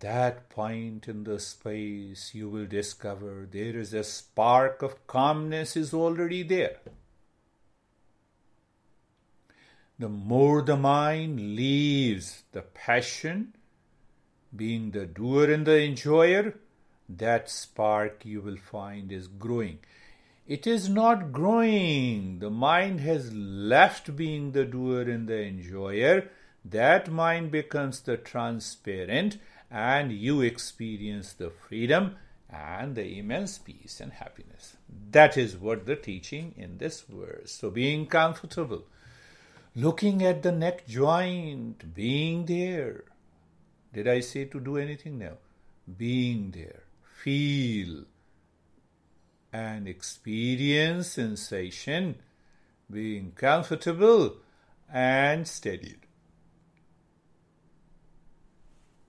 that 0.00 0.48
point 0.48 1.08
in 1.08 1.24
the 1.24 1.38
space 1.38 2.34
you 2.34 2.48
will 2.48 2.66
discover 2.66 3.48
there 3.50 3.76
is 3.76 3.94
a 3.94 4.04
spark 4.04 4.82
of 4.82 5.06
calmness 5.06 5.76
is 5.76 5.94
already 5.94 6.42
there. 6.42 6.78
The 9.98 10.08
more 10.08 10.62
the 10.62 10.76
mind 10.76 11.56
leaves 11.56 12.42
the 12.52 12.62
passion 12.62 13.54
being 14.54 14.90
the 14.90 15.06
doer 15.06 15.50
and 15.50 15.66
the 15.66 15.82
enjoyer 15.82 16.54
that 17.08 17.48
spark 17.48 18.24
you 18.24 18.40
will 18.40 18.56
find 18.56 19.12
is 19.12 19.28
growing. 19.28 19.78
It 20.46 20.66
is 20.66 20.88
not 20.88 21.32
growing. 21.32 22.38
The 22.38 22.50
mind 22.50 23.00
has 23.00 23.32
left 23.32 24.14
being 24.16 24.52
the 24.52 24.64
doer 24.64 25.02
and 25.02 25.28
the 25.28 25.42
enjoyer. 25.42 26.28
That 26.64 27.10
mind 27.10 27.50
becomes 27.50 28.00
the 28.00 28.16
transparent 28.16 29.38
and 29.70 30.12
you 30.12 30.40
experience 30.40 31.32
the 31.32 31.50
freedom 31.50 32.16
and 32.48 32.94
the 32.94 33.18
immense 33.18 33.58
peace 33.58 34.00
and 34.00 34.12
happiness. 34.12 34.76
That 35.10 35.36
is 35.36 35.56
what 35.56 35.86
the 35.86 35.96
teaching 35.96 36.54
in 36.56 36.78
this 36.78 37.00
verse. 37.02 37.52
So, 37.52 37.70
being 37.70 38.06
comfortable, 38.06 38.84
looking 39.74 40.22
at 40.22 40.42
the 40.42 40.52
neck 40.52 40.86
joint, 40.86 41.94
being 41.94 42.46
there. 42.46 43.04
Did 43.92 44.08
I 44.08 44.20
say 44.20 44.44
to 44.44 44.60
do 44.60 44.76
anything 44.76 45.18
now? 45.18 45.38
Being 45.96 46.50
there, 46.50 46.84
feel 47.02 48.04
and 49.52 49.88
experience 49.88 51.08
sensation, 51.08 52.16
being 52.90 53.32
comfortable 53.32 54.36
and 54.92 55.46
steadied. 55.48 56.05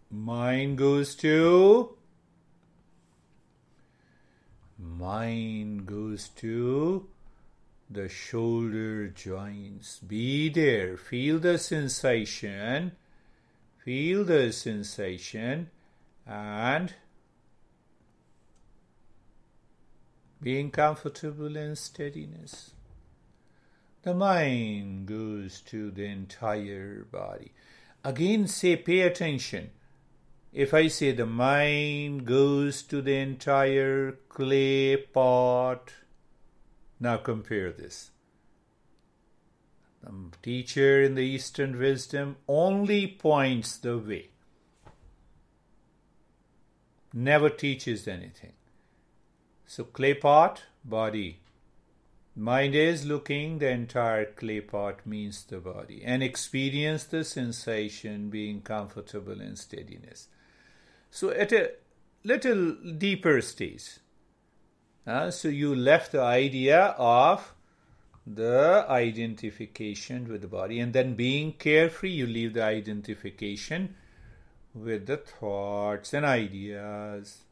Mind 0.09 0.77
goes 0.77 1.15
to. 1.15 1.95
Mind 4.79 5.85
goes 5.85 6.29
to 6.29 7.07
the 7.89 8.07
shoulder 8.07 9.07
joints. 9.07 9.99
Be 9.99 10.49
there. 10.49 10.97
Feel 10.97 11.39
the 11.39 11.57
sensation. 11.57 12.93
Feel 13.83 14.23
the 14.23 14.51
sensation 14.51 15.69
and 16.25 16.93
being 20.41 20.71
comfortable 20.71 21.55
in 21.55 21.75
steadiness. 21.75 22.71
The 24.03 24.13
mind 24.13 25.07
goes 25.07 25.61
to 25.61 25.91
the 25.91 26.05
entire 26.05 27.05
body. 27.11 27.51
Again, 28.03 28.47
say, 28.47 28.75
pay 28.77 29.01
attention. 29.01 29.71
If 30.57 30.73
I 30.73 30.87
say 30.87 31.11
the 31.11 31.27
mind 31.27 32.25
goes 32.25 32.81
to 32.81 32.99
the 32.99 33.13
entire 33.13 34.13
clay 34.27 34.97
pot, 34.97 35.93
now 36.99 37.17
compare 37.17 37.71
this. 37.71 38.09
The 40.01 40.11
teacher 40.41 41.03
in 41.03 41.13
the 41.13 41.21
Eastern 41.21 41.77
wisdom 41.77 42.37
only 42.47 43.05
points 43.05 43.77
the 43.77 43.99
way, 43.99 44.29
never 47.13 47.51
teaches 47.51 48.07
anything. 48.07 48.53
So, 49.67 49.83
clay 49.83 50.15
pot, 50.15 50.63
body. 50.83 51.41
Mind 52.35 52.73
is 52.73 53.05
looking, 53.05 53.59
the 53.59 53.69
entire 53.69 54.25
clay 54.25 54.61
pot 54.61 55.05
means 55.05 55.43
the 55.43 55.59
body, 55.59 56.01
and 56.03 56.23
experience 56.23 57.03
the 57.03 57.23
sensation 57.23 58.31
being 58.31 58.61
comfortable 58.63 59.39
in 59.39 59.55
steadiness. 59.55 60.29
So 61.09 61.29
at 61.29 61.51
a 61.51 61.71
little 62.23 62.75
deeper 62.75 63.41
stage, 63.41 63.99
uh, 65.05 65.31
so 65.31 65.47
you 65.47 65.73
left 65.73 66.11
the 66.11 66.21
idea 66.21 66.95
of 66.97 67.53
the 68.25 68.85
identification 68.89 70.27
with 70.27 70.41
the 70.41 70.47
body, 70.47 70.79
and 70.79 70.91
then 70.91 71.15
being 71.15 71.53
carefree, 71.53 72.11
you 72.11 72.27
leave 72.27 72.53
the 72.53 72.63
identification 72.63 73.95
with 74.73 75.05
the 75.05 75.17
thoughts 75.17 76.13
and 76.13 76.25
ideas. 76.25 77.43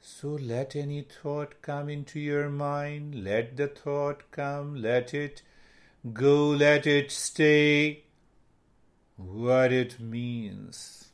So 0.00 0.28
let 0.28 0.76
any 0.76 1.02
thought 1.02 1.62
come 1.62 1.88
into 1.88 2.20
your 2.20 2.50
mind, 2.50 3.24
let 3.24 3.56
the 3.56 3.68
thought 3.68 4.30
come, 4.30 4.76
let 4.80 5.14
it 5.14 5.42
go, 6.12 6.48
let 6.48 6.86
it 6.86 7.10
stay. 7.10 8.04
What 9.16 9.72
it 9.72 10.00
means 10.00 11.09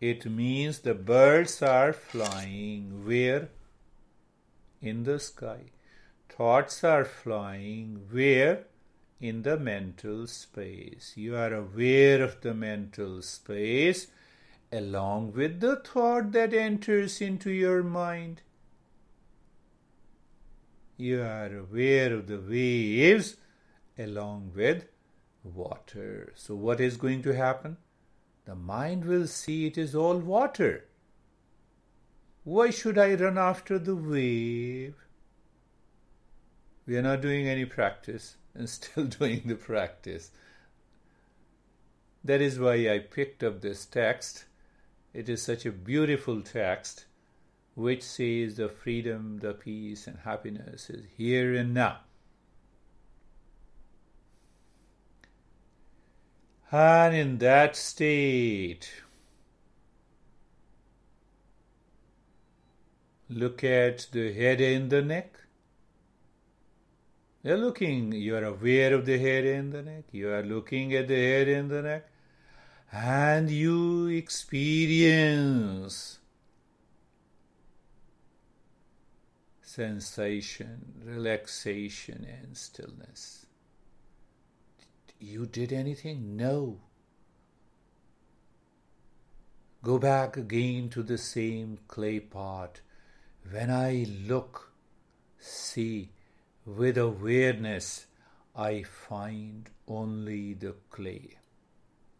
it 0.00 0.26
means 0.26 0.80
the 0.80 0.94
birds 0.94 1.62
are 1.62 1.92
flying 1.92 3.06
where? 3.06 3.48
In 4.82 5.04
the 5.04 5.18
sky. 5.18 5.70
Thoughts 6.28 6.84
are 6.84 7.04
flying 7.04 8.06
where? 8.10 8.64
In 9.20 9.42
the 9.42 9.58
mental 9.58 10.26
space. 10.26 11.14
You 11.16 11.36
are 11.36 11.54
aware 11.54 12.22
of 12.22 12.42
the 12.42 12.52
mental 12.52 13.22
space 13.22 14.08
along 14.70 15.32
with 15.32 15.60
the 15.60 15.76
thought 15.76 16.32
that 16.32 16.52
enters 16.52 17.20
into 17.20 17.50
your 17.50 17.82
mind. 17.82 18.42
You 20.98 21.22
are 21.22 21.56
aware 21.56 22.12
of 22.12 22.26
the 22.26 22.38
waves 22.38 23.36
along 23.98 24.52
with 24.54 24.86
water. 25.42 26.32
So, 26.36 26.54
what 26.54 26.80
is 26.80 26.96
going 26.96 27.22
to 27.22 27.34
happen? 27.34 27.76
The 28.46 28.54
mind 28.54 29.04
will 29.04 29.26
see 29.26 29.66
it 29.66 29.76
is 29.76 29.94
all 29.94 30.18
water. 30.18 30.84
Why 32.44 32.70
should 32.70 32.96
I 32.96 33.14
run 33.14 33.36
after 33.36 33.76
the 33.76 33.96
wave? 33.96 34.94
We 36.86 36.96
are 36.96 37.02
not 37.02 37.20
doing 37.20 37.48
any 37.48 37.64
practice 37.64 38.36
and 38.54 38.68
still 38.78 39.04
doing 39.04 39.42
the 39.46 39.56
practice. 39.56 40.30
That 42.22 42.40
is 42.40 42.58
why 42.58 42.88
I 42.88 43.00
picked 43.00 43.42
up 43.42 43.60
this 43.60 43.84
text. 43.84 44.44
It 45.12 45.28
is 45.28 45.42
such 45.42 45.66
a 45.66 45.72
beautiful 45.72 46.40
text 46.40 47.06
which 47.74 48.02
says 48.02 48.56
the 48.56 48.68
freedom, 48.68 49.38
the 49.40 49.54
peace, 49.54 50.06
and 50.06 50.18
happiness 50.18 50.88
is 50.88 51.04
here 51.16 51.54
and 51.54 51.74
now. 51.74 51.98
And 56.72 57.14
in 57.14 57.38
that 57.38 57.76
state, 57.76 58.90
look 63.28 63.62
at 63.62 64.08
the 64.10 64.32
head 64.32 64.60
and 64.60 64.90
the 64.90 65.02
neck. 65.02 65.38
You're 67.44 67.56
looking, 67.56 68.10
you 68.10 68.34
are 68.34 68.44
aware 68.44 68.92
of 68.92 69.06
the 69.06 69.18
head 69.18 69.44
and 69.44 69.72
the 69.72 69.82
neck, 69.82 70.06
you 70.10 70.30
are 70.32 70.42
looking 70.42 70.92
at 70.94 71.06
the 71.06 71.14
head 71.14 71.46
and 71.46 71.70
the 71.70 71.82
neck, 71.82 72.10
and 72.90 73.48
you 73.48 74.08
experience 74.08 75.38
sensation, 79.62 80.94
relaxation, 81.04 82.26
and 82.28 82.56
stillness. 82.56 83.45
You 85.18 85.46
did 85.46 85.72
anything? 85.72 86.36
No. 86.36 86.80
Go 89.82 89.98
back 89.98 90.36
again 90.36 90.88
to 90.90 91.02
the 91.02 91.18
same 91.18 91.78
clay 91.88 92.20
pot. 92.20 92.80
When 93.50 93.70
I 93.70 94.06
look, 94.26 94.72
see, 95.38 96.10
with 96.64 96.98
awareness, 96.98 98.06
I 98.54 98.82
find 98.82 99.70
only 99.86 100.54
the 100.54 100.74
clay, 100.90 101.36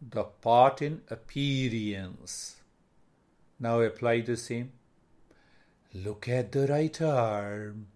the 0.01 0.23
pot 0.23 0.81
in 0.81 1.01
appearance. 1.09 2.61
Now 3.59 3.81
apply 3.81 4.21
the 4.21 4.37
same. 4.37 4.71
Look 5.93 6.29
at 6.29 6.51
the 6.51 6.67
right 6.67 7.01
arm. 7.01 7.87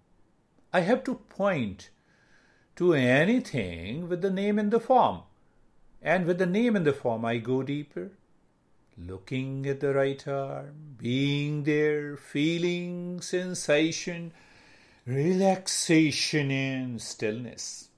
I 0.74 0.82
have 0.82 1.04
to 1.06 1.16
point 1.16 1.90
to 2.76 2.94
anything 2.94 4.08
with 4.08 4.22
the 4.22 4.32
name 4.32 4.58
in 4.58 4.70
the 4.70 4.80
form. 4.80 5.22
And 6.02 6.26
with 6.26 6.40
the 6.40 6.46
name 6.46 6.76
in 6.76 6.84
the 6.84 6.94
form, 6.94 7.26
I 7.26 7.38
go 7.38 7.64
deeper 7.64 8.12
looking 8.98 9.66
at 9.66 9.80
the 9.80 9.94
right 9.94 10.28
arm, 10.28 10.96
being 10.98 11.64
there, 11.64 12.18
feeling 12.18 13.22
sensation, 13.22 14.32
relaxation 15.06 16.52
and 16.52 17.02
stillness. 17.02 17.90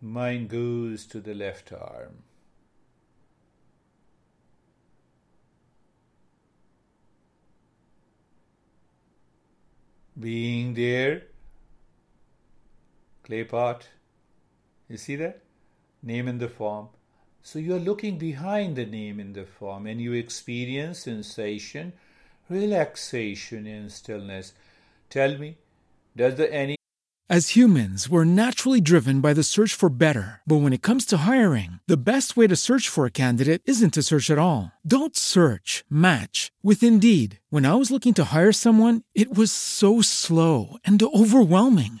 Mind 0.00 0.48
goes 0.48 1.06
to 1.06 1.20
the 1.20 1.34
left 1.34 1.72
arm. 1.72 2.24
Being 10.18 10.74
there, 10.74 11.22
clay 13.22 13.44
pot. 13.44 13.88
You 14.88 14.96
see 14.96 15.16
that? 15.16 15.42
Name 16.02 16.28
in 16.28 16.38
the 16.38 16.48
form. 16.48 16.88
So 17.42 17.58
you 17.58 17.74
are 17.74 17.80
looking 17.80 18.18
behind 18.18 18.76
the 18.76 18.86
name 18.86 19.18
in 19.18 19.32
the 19.32 19.44
form 19.44 19.86
and 19.86 20.00
you 20.00 20.12
experience 20.12 21.00
sensation, 21.00 21.92
relaxation, 22.48 23.66
and 23.66 23.90
stillness. 23.90 24.52
Tell 25.10 25.36
me, 25.38 25.56
does 26.16 26.36
the 26.36 26.52
any 26.52 26.76
As 27.30 27.56
humans, 27.56 28.08
we're 28.10 28.24
naturally 28.24 28.80
driven 28.80 29.20
by 29.22 29.32
the 29.32 29.42
search 29.42 29.72
for 29.72 29.88
better. 29.88 30.42
But 30.46 30.56
when 30.56 30.72
it 30.74 30.82
comes 30.82 31.06
to 31.06 31.18
hiring, 31.18 31.80
the 31.86 31.96
best 31.96 32.36
way 32.36 32.46
to 32.46 32.56
search 32.56 32.88
for 32.88 33.06
a 33.06 33.10
candidate 33.10 33.62
isn't 33.64 33.94
to 33.94 34.02
search 34.02 34.28
at 34.28 34.38
all. 34.38 34.72
Don't 34.86 35.16
search, 35.16 35.84
match 35.88 36.52
with 36.62 36.82
Indeed. 36.82 37.40
When 37.48 37.64
I 37.64 37.74
was 37.76 37.90
looking 37.90 38.12
to 38.14 38.24
hire 38.24 38.52
someone, 38.52 39.02
it 39.14 39.34
was 39.34 39.50
so 39.50 40.02
slow 40.02 40.76
and 40.84 41.02
overwhelming. 41.02 42.00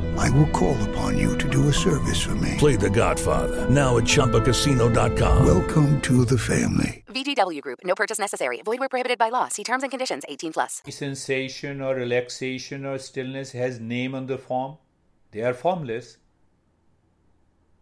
I 0.17 0.29
will 0.31 0.47
call 0.47 0.81
upon 0.89 1.17
you 1.17 1.37
to 1.37 1.49
do 1.49 1.69
a 1.69 1.73
service 1.73 2.21
for 2.21 2.35
me. 2.35 2.55
Play 2.57 2.75
The 2.75 2.89
Godfather 2.89 3.69
now 3.69 3.97
at 3.97 4.05
ChumbaCasino.com. 4.05 5.45
Welcome 5.45 6.01
to 6.01 6.25
the 6.25 6.37
family. 6.37 7.03
VGW 7.07 7.61
Group. 7.61 7.79
No 7.83 7.95
purchase 7.95 8.19
necessary. 8.19 8.61
Void 8.63 8.79
where 8.79 8.89
prohibited 8.89 9.17
by 9.17 9.29
law. 9.29 9.47
See 9.49 9.63
terms 9.63 9.83
and 9.83 9.91
conditions. 9.91 10.23
18 10.27 10.53
plus. 10.53 10.81
sensation 10.89 11.81
or 11.81 11.95
relaxation 11.95 12.85
or 12.85 12.97
stillness 12.97 13.51
has 13.51 13.79
name 13.79 14.15
on 14.15 14.27
the 14.27 14.37
form? 14.37 14.77
They 15.31 15.41
are 15.41 15.53
formless. 15.53 16.17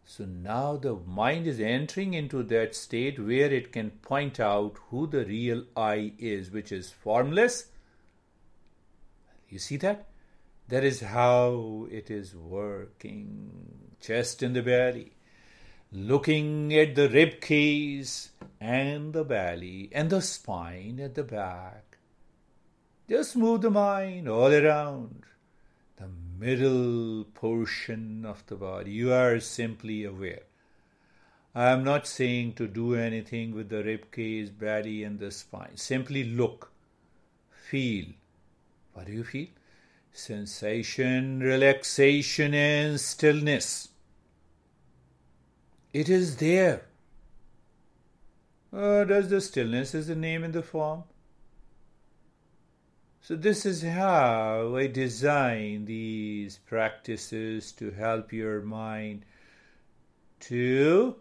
So 0.05 0.25
now 0.25 0.75
the 0.75 0.95
mind 0.95 1.45
is 1.45 1.59
entering 1.59 2.15
into 2.15 2.41
that 2.43 2.75
state 2.75 3.19
where 3.19 3.51
it 3.53 3.71
can 3.71 3.91
point 3.91 4.39
out 4.39 4.77
who 4.89 5.05
the 5.05 5.23
real 5.23 5.65
I 5.77 6.13
is, 6.17 6.49
which 6.49 6.71
is 6.71 6.91
formless. 6.91 7.67
You 9.49 9.59
see 9.59 9.77
that? 9.77 10.08
That 10.69 10.83
is 10.83 11.01
how 11.01 11.87
it 11.89 12.11
is 12.11 12.35
working. 12.35 13.95
Chest 13.99 14.43
in 14.43 14.53
the 14.53 14.61
belly. 14.61 15.13
Looking 15.91 16.71
at 16.75 16.93
the 16.93 17.09
rib 17.09 17.41
cage 17.41 18.27
and 18.61 19.11
the 19.11 19.23
belly 19.23 19.89
and 19.91 20.11
the 20.11 20.21
spine 20.21 20.99
at 20.99 21.15
the 21.15 21.23
back. 21.23 21.97
Just 23.09 23.35
move 23.35 23.61
the 23.61 23.71
mind 23.71 24.29
all 24.29 24.53
around 24.53 25.23
the 25.97 26.07
middle 26.37 27.23
portion 27.33 28.23
of 28.23 28.45
the 28.45 28.55
body. 28.55 28.91
You 28.91 29.11
are 29.11 29.39
simply 29.39 30.03
aware. 30.03 30.43
I 31.55 31.71
am 31.71 31.83
not 31.83 32.05
saying 32.05 32.53
to 32.53 32.67
do 32.67 32.93
anything 32.93 33.55
with 33.55 33.69
the 33.69 33.83
rib 33.83 34.11
cage, 34.11 34.55
belly, 34.55 35.03
and 35.03 35.17
the 35.17 35.31
spine. 35.31 35.77
Simply 35.77 36.23
look, 36.23 36.71
feel. 37.49 38.05
What 38.93 39.07
do 39.07 39.13
you 39.13 39.23
feel? 39.23 39.47
Sensation, 40.11 41.39
relaxation, 41.39 42.53
and 42.53 42.99
stillness. 42.99 43.89
It 45.93 46.09
is 46.09 46.37
there. 46.37 46.85
Uh, 48.71 49.03
does 49.03 49.29
the 49.29 49.41
stillness 49.41 49.95
is 49.95 50.07
the 50.07 50.15
name 50.15 50.43
in 50.43 50.51
the 50.51 50.61
form? 50.61 51.03
So, 53.21 53.35
this 53.35 53.65
is 53.65 53.83
how 53.83 54.75
I 54.75 54.87
design 54.87 55.85
these 55.85 56.57
practices 56.57 57.71
to 57.73 57.91
help 57.91 58.31
your 58.31 58.61
mind 58.61 59.25
to 60.41 61.15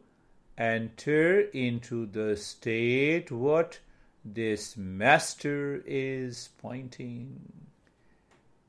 enter 0.56 1.40
into 1.40 2.06
the 2.06 2.36
state 2.36 3.30
what 3.30 3.80
this 4.24 4.76
master 4.76 5.82
is 5.86 6.50
pointing. 6.58 7.67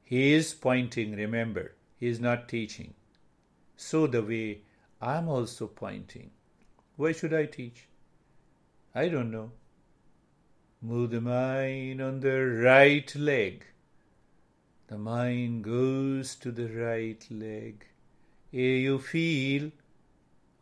He 0.10 0.34
is 0.34 0.56
pointing, 0.56 1.16
remember, 1.16 1.74
he 2.00 2.08
is 2.08 2.20
not 2.20 2.50
teaching. 2.50 2.96
So, 3.78 4.08
the 4.08 4.24
way 4.24 4.62
I'm 5.00 5.30
also 5.30 5.68
pointing. 5.68 6.32
Why 6.96 7.12
should 7.12 7.32
I 7.32 7.46
teach? 7.46 7.86
I 8.96 9.08
don't 9.08 9.30
know. 9.30 9.52
Move 10.82 11.12
the 11.12 11.22
mind 11.22 12.02
on 12.02 12.22
the 12.22 12.44
right 12.44 13.16
leg. 13.16 13.68
The 14.88 14.98
mind 14.98 15.64
goes 15.64 16.34
to 16.38 16.52
the 16.52 16.70
right 16.70 17.24
leg. 17.30 17.86
Here 18.50 18.78
you 18.78 18.98
feel. 18.98 19.72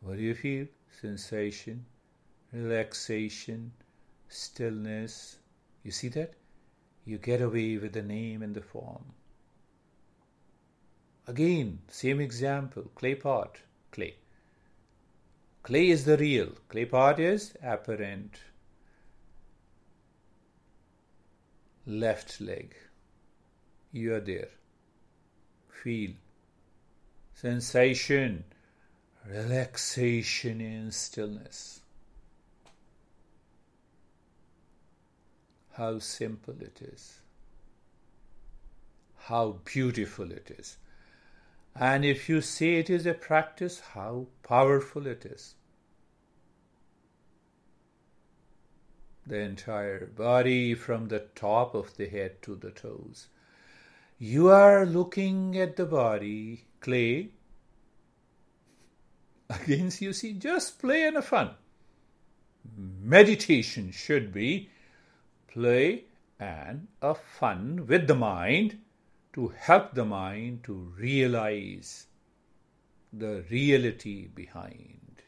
What 0.01 0.17
do 0.17 0.23
you 0.23 0.35
feel? 0.35 0.67
Sensation, 0.99 1.85
relaxation, 2.51 3.71
stillness. 4.27 5.37
You 5.83 5.91
see 5.91 6.09
that? 6.09 6.33
You 7.05 7.17
get 7.17 7.41
away 7.41 7.77
with 7.77 7.93
the 7.93 8.03
name 8.03 8.41
and 8.41 8.53
the 8.53 8.61
form. 8.61 9.05
Again, 11.27 11.79
same 11.89 12.21
example 12.21 12.83
clay 12.95 13.15
pot, 13.15 13.57
clay. 13.91 14.15
Clay 15.61 15.89
is 15.89 16.05
the 16.05 16.15
real. 16.15 16.53
Clay 16.69 16.85
pot 16.85 17.19
is 17.19 17.53
apparent. 17.61 18.39
Left 21.85 22.39
leg. 22.39 22.73
You 23.91 24.13
are 24.15 24.21
there. 24.21 24.47
Feel. 25.83 26.11
Sensation. 27.33 28.45
Relaxation 29.29 30.61
in 30.61 30.91
stillness. 30.91 31.81
How 35.73 35.99
simple 35.99 36.55
it 36.61 36.81
is. 36.81 37.19
How 39.17 39.59
beautiful 39.65 40.31
it 40.31 40.55
is. 40.57 40.77
And 41.79 42.03
if 42.03 42.27
you 42.27 42.41
see 42.41 42.77
it 42.77 42.89
is 42.89 43.05
a 43.05 43.13
practice, 43.13 43.79
how 43.93 44.27
powerful 44.41 45.05
it 45.05 45.25
is. 45.25 45.55
The 49.27 49.39
entire 49.39 50.07
body 50.07 50.73
from 50.73 51.09
the 51.09 51.19
top 51.35 51.75
of 51.75 51.95
the 51.97 52.07
head 52.07 52.41
to 52.43 52.55
the 52.55 52.71
toes. 52.71 53.27
You 54.17 54.49
are 54.49 54.85
looking 54.85 55.57
at 55.57 55.75
the 55.75 55.85
body, 55.85 56.65
clay. 56.79 57.29
Again, 59.49 59.91
you 59.99 60.13
see, 60.13 60.33
just 60.33 60.79
play 60.79 61.03
and 61.03 61.17
a 61.17 61.21
fun. 61.21 61.51
Meditation 62.75 63.91
should 63.91 64.33
be 64.33 64.69
play 65.47 66.05
and 66.39 66.87
a 67.01 67.13
fun 67.13 67.85
with 67.87 68.07
the 68.07 68.15
mind 68.15 68.79
to 69.37 69.53
help 69.55 69.93
the 69.93 70.03
mind 70.03 70.63
to 70.63 70.73
realize 70.97 72.07
the 73.13 73.45
reality 73.51 74.27
behind. 74.27 75.21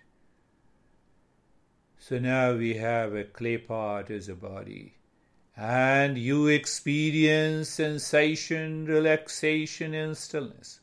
So 1.99 2.17
now 2.17 2.55
we 2.55 2.73
have 2.77 3.13
a 3.13 3.23
clay 3.23 3.59
pot 3.59 4.09
as 4.09 4.27
a 4.27 4.33
body, 4.33 4.95
and 5.55 6.17
you 6.17 6.47
experience 6.47 7.69
sensation, 7.69 8.85
relaxation, 8.85 9.93
and 9.93 10.17
stillness. 10.17 10.79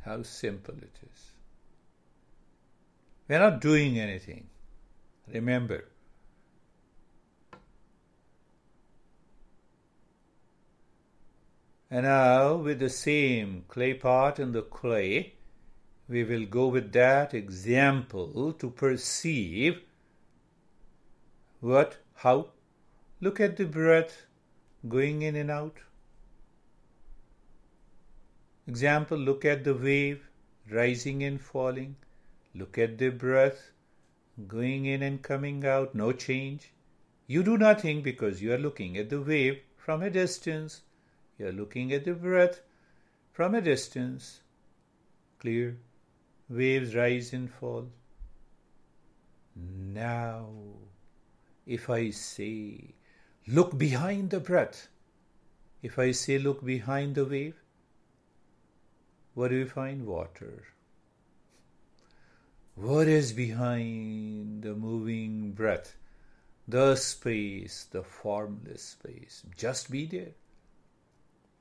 How 0.00 0.24
simple 0.24 0.74
it 0.74 0.98
is. 1.08 1.30
We're 3.28 3.38
not 3.38 3.60
doing 3.60 4.00
anything. 4.00 4.48
Remember, 5.32 5.84
And 11.94 12.06
now, 12.06 12.56
with 12.56 12.78
the 12.78 12.88
same 12.88 13.66
clay 13.68 13.92
pot 13.92 14.38
and 14.38 14.54
the 14.54 14.62
clay, 14.62 15.34
we 16.08 16.24
will 16.24 16.46
go 16.46 16.68
with 16.68 16.90
that 16.92 17.34
example 17.34 18.54
to 18.54 18.70
perceive 18.70 19.82
what, 21.60 21.98
how. 22.14 22.48
Look 23.20 23.40
at 23.40 23.58
the 23.58 23.66
breath 23.66 24.24
going 24.88 25.20
in 25.20 25.36
and 25.36 25.50
out. 25.50 25.80
Example, 28.66 29.18
look 29.18 29.44
at 29.44 29.62
the 29.62 29.74
wave 29.74 30.30
rising 30.70 31.22
and 31.22 31.38
falling. 31.38 31.96
Look 32.54 32.78
at 32.78 32.96
the 32.96 33.10
breath 33.10 33.70
going 34.48 34.86
in 34.86 35.02
and 35.02 35.20
coming 35.20 35.66
out, 35.66 35.94
no 35.94 36.12
change. 36.12 36.72
You 37.26 37.42
do 37.42 37.58
nothing 37.58 38.00
because 38.00 38.40
you 38.40 38.54
are 38.54 38.64
looking 38.66 38.96
at 38.96 39.10
the 39.10 39.20
wave 39.20 39.60
from 39.76 40.00
a 40.00 40.08
distance. 40.08 40.80
You 41.42 41.48
are 41.48 41.52
looking 41.52 41.92
at 41.92 42.04
the 42.04 42.14
breath 42.14 42.60
from 43.32 43.56
a 43.56 43.60
distance. 43.60 44.42
Clear. 45.40 45.76
Waves 46.48 46.94
rise 46.94 47.32
and 47.32 47.50
fall. 47.50 47.88
Now, 49.56 50.50
if 51.66 51.90
I 51.90 52.10
say, 52.10 52.94
look 53.48 53.76
behind 53.76 54.30
the 54.30 54.38
breath, 54.38 54.86
if 55.82 55.98
I 55.98 56.12
say, 56.12 56.38
look 56.38 56.64
behind 56.64 57.16
the 57.16 57.24
wave, 57.24 57.60
what 59.34 59.48
do 59.48 59.58
we 59.58 59.64
find? 59.64 60.06
Water. 60.06 60.62
What 62.76 63.08
is 63.08 63.32
behind 63.32 64.62
the 64.62 64.76
moving 64.76 65.50
breath? 65.50 65.96
The 66.68 66.94
space, 66.94 67.88
the 67.90 68.04
formless 68.04 68.84
space. 68.84 69.42
Just 69.56 69.90
be 69.90 70.06
there. 70.06 70.34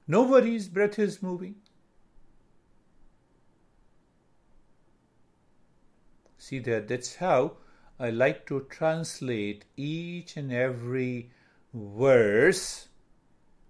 Nobody's 0.07 0.67
breath 0.67 0.99
is 0.99 1.21
moving. 1.21 1.55
See 6.37 6.59
that? 6.59 6.87
That's 6.87 7.15
how 7.15 7.57
I 7.99 8.09
like 8.09 8.45
to 8.47 8.65
translate 8.69 9.65
each 9.77 10.35
and 10.37 10.51
every 10.51 11.29
verse 11.73 12.87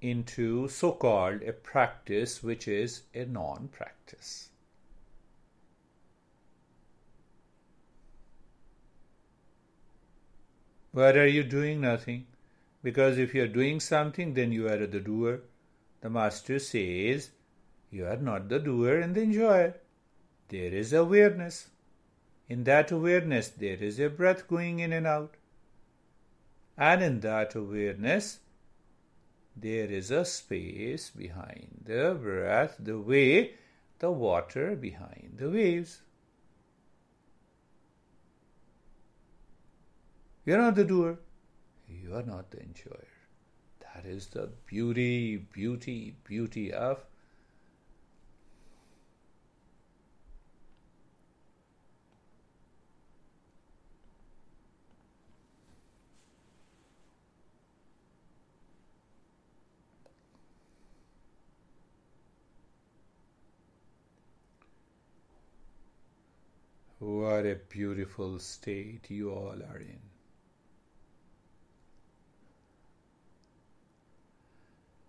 into 0.01 0.67
so 0.67 0.93
called 0.93 1.43
a 1.43 1.53
practice 1.53 2.41
which 2.41 2.67
is 2.67 3.03
a 3.13 3.25
non 3.25 3.67
practice. 3.67 4.49
Why 10.93 11.11
are 11.11 11.25
you 11.25 11.43
doing 11.43 11.81
nothing? 11.81 12.27
Because 12.83 13.17
if 13.17 13.33
you 13.33 13.43
are 13.43 13.47
doing 13.47 13.79
something, 13.79 14.33
then 14.33 14.51
you 14.51 14.67
are 14.67 14.85
the 14.85 14.99
doer. 14.99 15.41
The 16.01 16.09
Master 16.09 16.59
says, 16.59 17.31
You 17.89 18.07
are 18.07 18.17
not 18.17 18.49
the 18.49 18.59
doer 18.59 18.99
and 18.99 19.15
the 19.15 19.21
enjoyer. 19.21 19.75
There 20.49 20.73
is 20.73 20.93
awareness. 20.93 21.69
In 22.49 22.63
that 22.65 22.91
awareness, 22.91 23.49
there 23.49 23.77
is 23.77 23.99
a 23.99 24.09
breath 24.09 24.47
going 24.47 24.79
in 24.79 24.91
and 24.91 25.07
out. 25.07 25.35
And 26.77 27.03
in 27.03 27.19
that 27.21 27.55
awareness, 27.55 28.39
there 29.55 29.85
is 29.85 30.09
a 30.11 30.25
space 30.25 31.11
behind 31.11 31.83
the 31.85 32.17
breath, 32.19 32.75
the 32.79 32.99
way, 32.99 33.53
the 33.99 34.11
water 34.11 34.75
behind 34.75 35.35
the 35.37 35.49
waves. 35.49 36.01
You 40.43 40.55
are 40.55 40.57
not 40.57 40.75
the 40.75 40.85
doer, 40.85 41.19
you 41.87 42.15
are 42.15 42.23
not 42.23 42.49
the 42.49 42.61
enjoyer. 42.61 43.20
That 43.93 44.05
is 44.05 44.27
the 44.27 44.49
beauty, 44.65 45.37
beauty, 45.37 46.15
beauty 46.23 46.73
of 46.73 47.05
What 66.99 67.47
a 67.47 67.55
beautiful 67.55 68.37
state 68.37 69.09
you 69.09 69.31
all 69.31 69.59
are 69.63 69.79
in. 69.79 70.10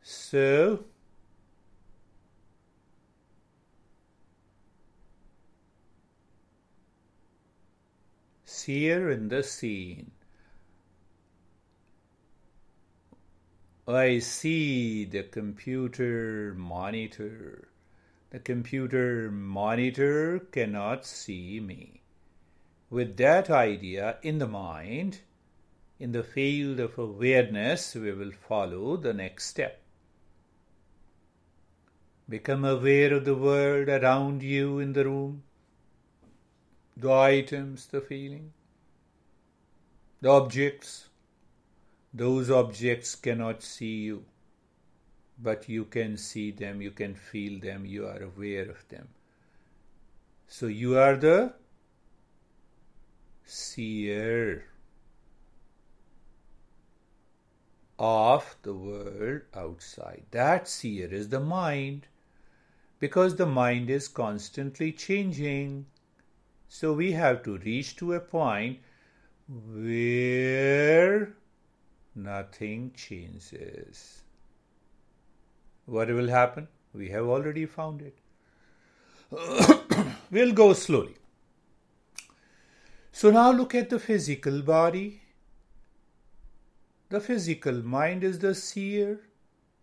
So, 0.05 0.85
seer 8.45 9.11
in 9.11 9.29
the 9.29 9.43
scene. 9.43 10.11
I 13.87 14.19
see 14.19 15.05
the 15.05 15.23
computer 15.23 16.55
monitor. 16.57 17.69
The 18.31 18.39
computer 18.39 19.31
monitor 19.31 20.41
cannot 20.51 21.05
see 21.05 21.61
me. 21.61 22.03
With 22.91 23.17
that 23.19 23.51
idea 23.51 24.19
in 24.23 24.39
the 24.39 24.49
mind, 24.49 25.21
in 25.99 26.13
the 26.13 26.25
field 26.25 26.81
of 26.81 26.99
awareness, 26.99 27.95
we 27.95 28.13
will 28.13 28.33
follow 28.33 28.97
the 28.97 29.15
next 29.15 29.47
step. 29.47 29.82
Become 32.33 32.65
aware 32.65 33.13
of 33.13 33.27
the 33.27 33.35
world 33.35 33.91
around 33.91 34.43
you 34.43 34.79
in 34.79 34.95
the 34.95 35.05
room, 35.05 35.43
the 36.97 37.13
items, 37.13 37.89
the 37.89 38.01
feeling, 38.01 38.53
the 40.23 40.31
objects. 40.31 41.09
Those 42.15 42.51
objects 42.51 43.15
cannot 43.17 43.63
see 43.63 43.97
you, 44.05 44.25
but 45.39 45.69
you 45.69 45.85
can 45.85 46.17
see 46.17 46.53
them, 46.53 46.81
you 46.81 46.93
can 46.93 47.15
feel 47.15 47.61
them, 47.61 47.85
you 47.85 48.07
are 48.07 48.23
aware 48.23 48.71
of 48.71 48.89
them. 48.89 49.09
So 50.47 50.69
you 50.69 50.97
are 50.97 51.17
the 51.17 51.53
seer 53.45 54.65
of 57.99 58.57
the 58.63 58.73
world 58.73 59.43
outside. 59.55 60.25
That 60.31 60.67
seer 60.67 61.13
is 61.13 61.29
the 61.29 61.41
mind 61.41 62.07
Because 63.03 63.35
the 63.35 63.47
mind 63.47 63.91
is 63.91 64.07
constantly 64.07 64.93
changing. 64.93 65.87
So 66.69 66.93
we 66.93 67.11
have 67.13 67.43
to 67.43 67.57
reach 67.59 67.97
to 67.97 68.13
a 68.13 68.21
point 68.21 68.79
where 69.49 71.35
nothing 72.15 72.93
changes. 72.95 74.23
What 75.85 76.15
will 76.15 76.29
happen? 76.29 76.69
We 76.95 77.09
have 77.09 77.27
already 77.27 77.67
found 77.67 78.03
it. 78.03 78.17
we'll 80.31 80.53
go 80.53 80.73
slowly. 80.73 81.17
So 83.11 83.33
now 83.33 83.51
look 83.51 83.75
at 83.75 83.91
the 83.91 83.99
physical 83.99 84.63
body. 84.63 85.23
The 87.09 87.19
physical 87.21 87.83
mind 87.83 88.23
is 88.23 88.39
the 88.39 88.55
seer. 88.55 89.23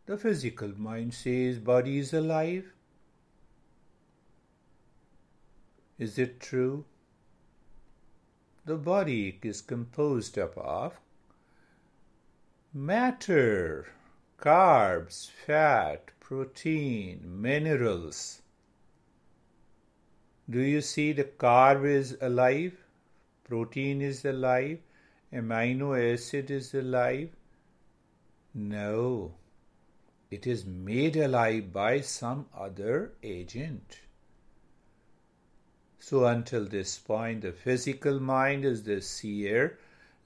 The 0.06 0.18
physical 0.18 0.72
mind 0.78 1.14
says 1.14 1.60
body 1.60 1.98
is 1.98 2.14
alive. 2.14 2.76
Is 6.00 6.18
it 6.18 6.40
true? 6.40 6.86
The 8.66 8.78
body 8.78 9.38
is 9.44 9.60
composed 9.60 10.38
of 10.38 10.94
matter, 12.74 13.88
carbs, 14.40 15.30
fat, 15.30 16.12
protein, 16.22 17.42
minerals. 17.42 18.42
Do 20.50 20.62
you 20.62 20.80
see 20.80 21.12
the 21.12 21.26
carb 21.26 21.86
is 21.86 22.18
alive? 22.22 22.78
Protein 23.44 24.02
is 24.02 24.24
alive? 24.24 24.80
Amino 25.34 26.14
acid 26.14 26.50
is 26.50 26.74
alive? 26.74 27.30
No. 28.54 29.34
It 30.32 30.48
is 30.48 30.66
made 30.66 31.18
alive 31.18 31.74
by 31.74 32.00
some 32.00 32.46
other 32.56 33.12
agent. 33.22 34.00
So, 36.00 36.26
until 36.26 36.66
this 36.66 36.98
point, 36.98 37.42
the 37.42 37.52
physical 37.52 38.20
mind 38.20 38.64
is 38.64 38.84
the 38.84 39.02
seer 39.02 39.78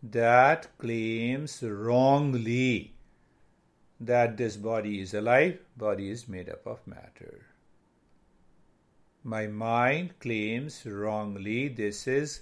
that 0.03 0.67
claims 0.77 1.63
wrongly 1.63 2.93
that 3.99 4.37
this 4.37 4.55
body 4.55 5.01
is 5.01 5.13
alive, 5.13 5.59
body 5.75 6.09
is 6.09 6.27
made 6.27 6.49
up 6.49 6.67
of 6.67 6.85
matter. 6.85 7.45
My 9.23 9.47
mind 9.47 10.19
claims 10.19 10.85
wrongly 10.85 11.69
this 11.69 12.07
is 12.07 12.41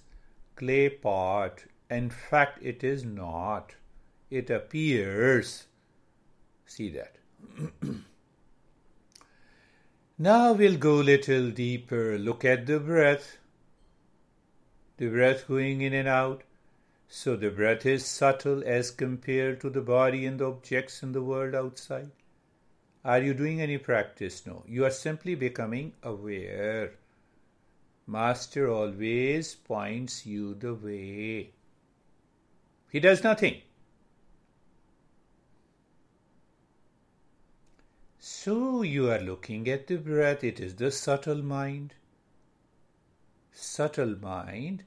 clay 0.55 0.89
pot. 0.89 1.65
In 1.89 2.09
fact, 2.09 2.59
it 2.61 2.83
is 2.83 3.05
not. 3.05 3.75
It 4.29 4.49
appears. 4.49 5.67
See 6.65 6.89
that. 6.89 7.15
now 10.21 10.53
we'll 10.53 10.77
go 10.77 11.01
a 11.01 11.09
little 11.09 11.49
deeper. 11.49 12.15
Look 12.19 12.45
at 12.45 12.67
the 12.67 12.79
breath. 12.79 13.37
The 14.97 15.09
breath 15.09 15.47
going 15.47 15.81
in 15.81 15.93
and 15.93 16.07
out. 16.07 16.43
So 17.07 17.35
the 17.35 17.49
breath 17.49 17.87
is 17.87 18.05
subtle 18.05 18.61
as 18.63 18.91
compared 18.91 19.59
to 19.61 19.71
the 19.71 19.81
body 19.81 20.27
and 20.27 20.39
the 20.39 20.45
objects 20.45 21.01
in 21.01 21.11
the 21.11 21.23
world 21.23 21.55
outside. 21.55 22.11
Are 23.03 23.19
you 23.19 23.33
doing 23.33 23.61
any 23.61 23.79
practice? 23.79 24.45
No. 24.45 24.63
You 24.67 24.85
are 24.85 24.91
simply 24.91 25.33
becoming 25.33 25.93
aware. 26.03 26.91
Master 28.05 28.69
always 28.69 29.55
points 29.55 30.27
you 30.27 30.53
the 30.53 30.75
way. 30.75 31.49
He 32.91 32.99
does 32.99 33.23
nothing. 33.23 33.61
So 38.23 38.83
you 38.83 39.09
are 39.09 39.19
looking 39.19 39.67
at 39.67 39.87
the 39.87 39.95
breath. 39.97 40.43
It 40.43 40.59
is 40.59 40.75
the 40.75 40.91
subtle 40.91 41.41
mind. 41.41 41.95
Subtle 43.51 44.15
mind 44.21 44.83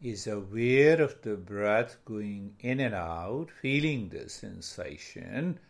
is 0.00 0.26
aware 0.26 0.98
of 1.02 1.20
the 1.20 1.36
breath 1.36 1.98
going 2.06 2.56
in 2.60 2.80
and 2.80 2.94
out, 2.94 3.50
feeling 3.50 4.08
the 4.08 4.30
sensation, 4.30 5.60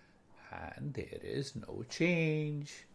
and 0.53 0.95
there 0.95 1.19
is 1.21 1.57
no 1.57 1.85
change. 1.89 2.87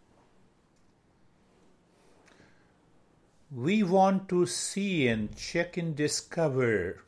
We 3.51 3.83
want 3.83 4.29
to 4.29 4.45
see 4.45 5.09
and 5.09 5.35
check 5.35 5.75
and 5.75 5.97
discover 5.97 7.03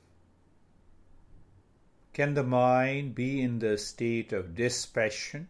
can 2.11 2.34
the 2.34 2.43
mind 2.43 3.16
be 3.16 3.41
in 3.41 3.59
the 3.59 3.78
state 3.78 4.34
of 4.34 4.53
dispassion? 4.53 5.47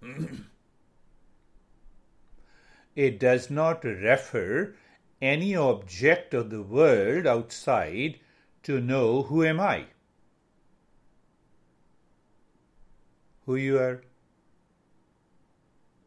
it 2.94 3.18
does 3.18 3.50
not 3.50 3.84
refer 3.84 4.74
any 5.20 5.56
object 5.56 6.34
of 6.34 6.50
the 6.50 6.62
world 6.62 7.26
outside 7.26 8.20
to 8.62 8.80
know 8.80 9.22
who 9.22 9.44
am 9.44 9.60
I? 9.60 9.86
Who 13.46 13.56
you 13.56 13.78
are? 13.78 14.02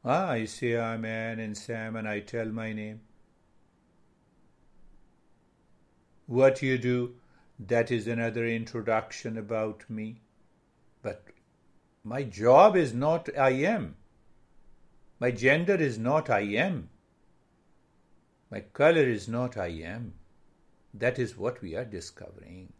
Ah, 0.03 0.29
I 0.29 0.45
say 0.45 0.79
I'm 0.79 1.03
Ann 1.03 1.39
and 1.39 1.57
Sam 1.57 1.97
and 1.97 2.07
I 2.07 2.21
tell 2.21 2.45
my 2.45 2.71
name. 2.71 3.01
What 6.25 6.61
you 6.61 6.77
do, 6.77 7.15
that 7.59 7.91
is 7.91 8.07
another 8.07 8.45
introduction 8.45 9.37
about 9.37 9.89
me. 9.89 10.21
But 11.01 11.25
my 12.03 12.23
job 12.23 12.77
is 12.77 12.93
not 12.93 13.29
I 13.37 13.51
am. 13.51 13.96
My 15.19 15.31
gender 15.31 15.75
is 15.75 15.97
not 15.97 16.29
I 16.29 16.41
am. 16.41 16.89
My 18.51 18.61
color 18.61 19.01
is 19.01 19.27
not 19.27 19.57
I 19.57 19.67
am. 19.67 20.13
That 20.93 21.17
is 21.19 21.37
what 21.37 21.61
we 21.61 21.75
are 21.75 21.85
discovering. 21.85 22.73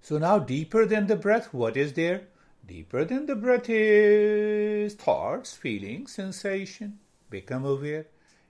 So 0.00 0.18
now, 0.18 0.38
deeper 0.38 0.86
than 0.86 1.06
the 1.06 1.16
breath, 1.16 1.54
what 1.54 1.76
is 1.76 1.92
there? 1.94 2.28
Deeper 2.66 3.04
than 3.04 3.26
the 3.26 3.36
breath 3.36 3.70
is 3.70 4.94
thoughts, 4.94 5.54
feelings, 5.54 6.12
sensation. 6.12 6.98
Become 7.30 7.64
aware. 7.64 8.06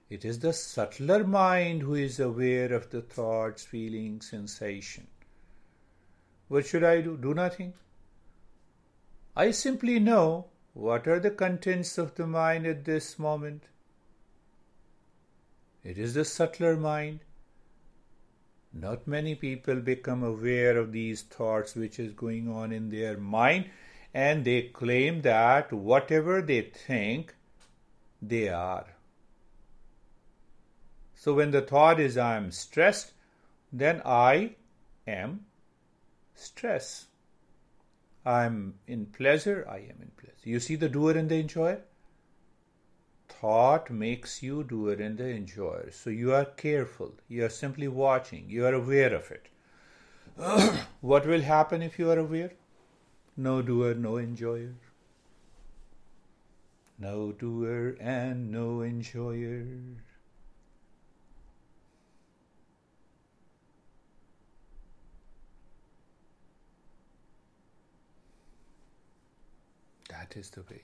It 0.09 0.25
is 0.25 0.39
the 0.39 0.53
subtler 0.53 1.23
mind 1.23 1.81
who 1.81 1.95
is 1.95 2.19
aware 2.19 2.73
of 2.73 2.89
the 2.89 3.01
thoughts, 3.01 3.63
feelings, 3.63 4.29
sensation. 4.29 5.07
What 6.47 6.65
should 6.65 6.83
I 6.83 7.01
do? 7.01 7.17
Do 7.17 7.33
nothing. 7.33 7.73
I 9.35 9.51
simply 9.51 9.99
know 9.99 10.47
what 10.77 11.07
are 11.07 11.19
the 11.19 11.31
contents 11.31 11.97
of 11.97 12.13
the 12.13 12.27
mind 12.27 12.67
at 12.67 12.85
this 12.85 13.17
moment. 13.17 13.63
It 15.83 15.97
is 15.97 16.13
the 16.13 16.23
subtler 16.23 16.77
mind. 16.77 17.21
Not 18.71 19.07
many 19.07 19.33
people 19.33 19.77
become 19.77 20.21
aware 20.21 20.77
of 20.77 20.91
these 20.91 21.23
thoughts 21.23 21.73
which 21.73 21.97
is 21.97 22.13
going 22.13 22.47
on 22.47 22.71
in 22.71 22.91
their 22.91 23.17
mind 23.17 23.71
and 24.13 24.45
they 24.45 24.61
claim 24.61 25.23
that 25.23 25.73
whatever 25.73 26.43
they 26.43 26.61
think, 26.61 27.33
they 28.21 28.49
are. 28.49 28.85
So 31.15 31.33
when 31.33 31.49
the 31.49 31.61
thought 31.61 31.99
is 31.99 32.17
I 32.17 32.37
am 32.37 32.51
stressed, 32.51 33.13
then 33.73 34.03
I 34.05 34.51
am 35.07 35.47
stress. 36.35 37.06
I 38.27 38.43
am 38.45 38.79
in 38.87 39.05
pleasure, 39.05 39.65
I 39.69 39.77
am 39.77 40.01
in 40.01 40.11
pleasure. 40.17 40.49
You 40.53 40.59
see 40.59 40.75
the 40.75 40.89
doer 40.89 41.17
and 41.17 41.29
the 41.29 41.39
enjoyer? 41.39 41.83
thought 43.29 43.89
makes 43.89 44.41
you 44.41 44.63
doer 44.63 44.93
and 44.93 45.17
the 45.17 45.29
enjoyer. 45.29 45.91
So 45.91 46.09
you 46.09 46.33
are 46.33 46.45
careful. 46.45 47.13
You 47.27 47.45
are 47.45 47.49
simply 47.49 47.87
watching. 47.87 48.49
You 48.49 48.65
are 48.65 48.73
aware 48.73 49.13
of 49.13 49.31
it. 49.31 49.47
what 51.01 51.25
will 51.25 51.41
happen 51.41 51.81
if 51.81 51.99
you 51.99 52.09
are 52.11 52.19
aware? 52.19 52.51
No 53.35 53.61
doer, 53.61 53.93
no 53.93 54.17
enjoyer. 54.17 54.73
No 56.99 57.31
doer 57.31 57.95
and 57.99 58.51
no 58.51 58.81
enjoyer. 58.81 59.67
That 70.19 70.35
is 70.35 70.49
to 70.51 70.61
be. 70.61 70.81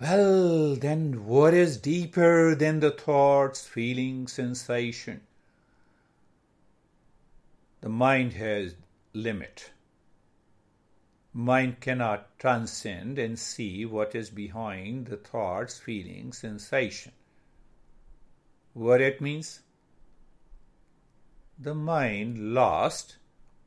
Well, 0.00 0.74
then, 0.76 1.26
what 1.26 1.52
is 1.52 1.76
deeper 1.76 2.54
than 2.54 2.80
the 2.80 2.90
thoughts, 2.90 3.66
feeling, 3.66 4.26
sensation? 4.26 5.20
The 7.82 7.90
mind 7.90 8.32
has 8.34 8.74
limit. 9.12 9.72
Mind 11.34 11.80
cannot 11.80 12.38
transcend 12.38 13.18
and 13.18 13.38
see 13.38 13.84
what 13.84 14.14
is 14.14 14.30
behind 14.30 15.08
the 15.08 15.18
thoughts, 15.18 15.78
feeling, 15.78 16.32
sensation. 16.32 17.12
What 18.72 19.02
it 19.02 19.20
means? 19.20 19.60
The 21.62 21.74
mind 21.74 22.54
lost 22.54 23.16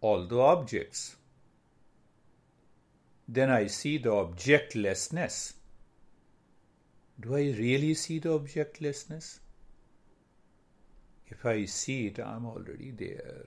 all 0.01 0.25
the 0.25 0.39
objects. 0.39 1.15
then 3.27 3.49
I 3.49 3.67
see 3.67 3.97
the 3.97 4.11
objectlessness. 4.11 5.53
Do 7.19 7.35
I 7.35 7.51
really 7.57 7.93
see 7.93 8.19
the 8.19 8.29
objectlessness? 8.29 9.39
If 11.27 11.45
I 11.45 11.65
see 11.65 12.07
it, 12.07 12.19
I'm 12.19 12.45
already 12.45 12.91
there. 12.91 13.45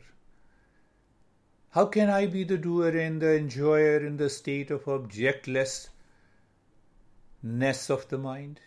How 1.71 1.87
can 1.87 2.09
I 2.09 2.27
be 2.27 2.45
the 2.45 2.57
doer 2.57 2.97
and 2.97 3.21
the 3.21 3.37
enjoyer 3.37 3.99
in 4.05 4.17
the 4.17 4.31
state 4.31 4.71
of 4.71 4.85
objectlessness 4.85 5.91
of 7.91 8.09
the 8.09 8.19
mind? 8.19 8.61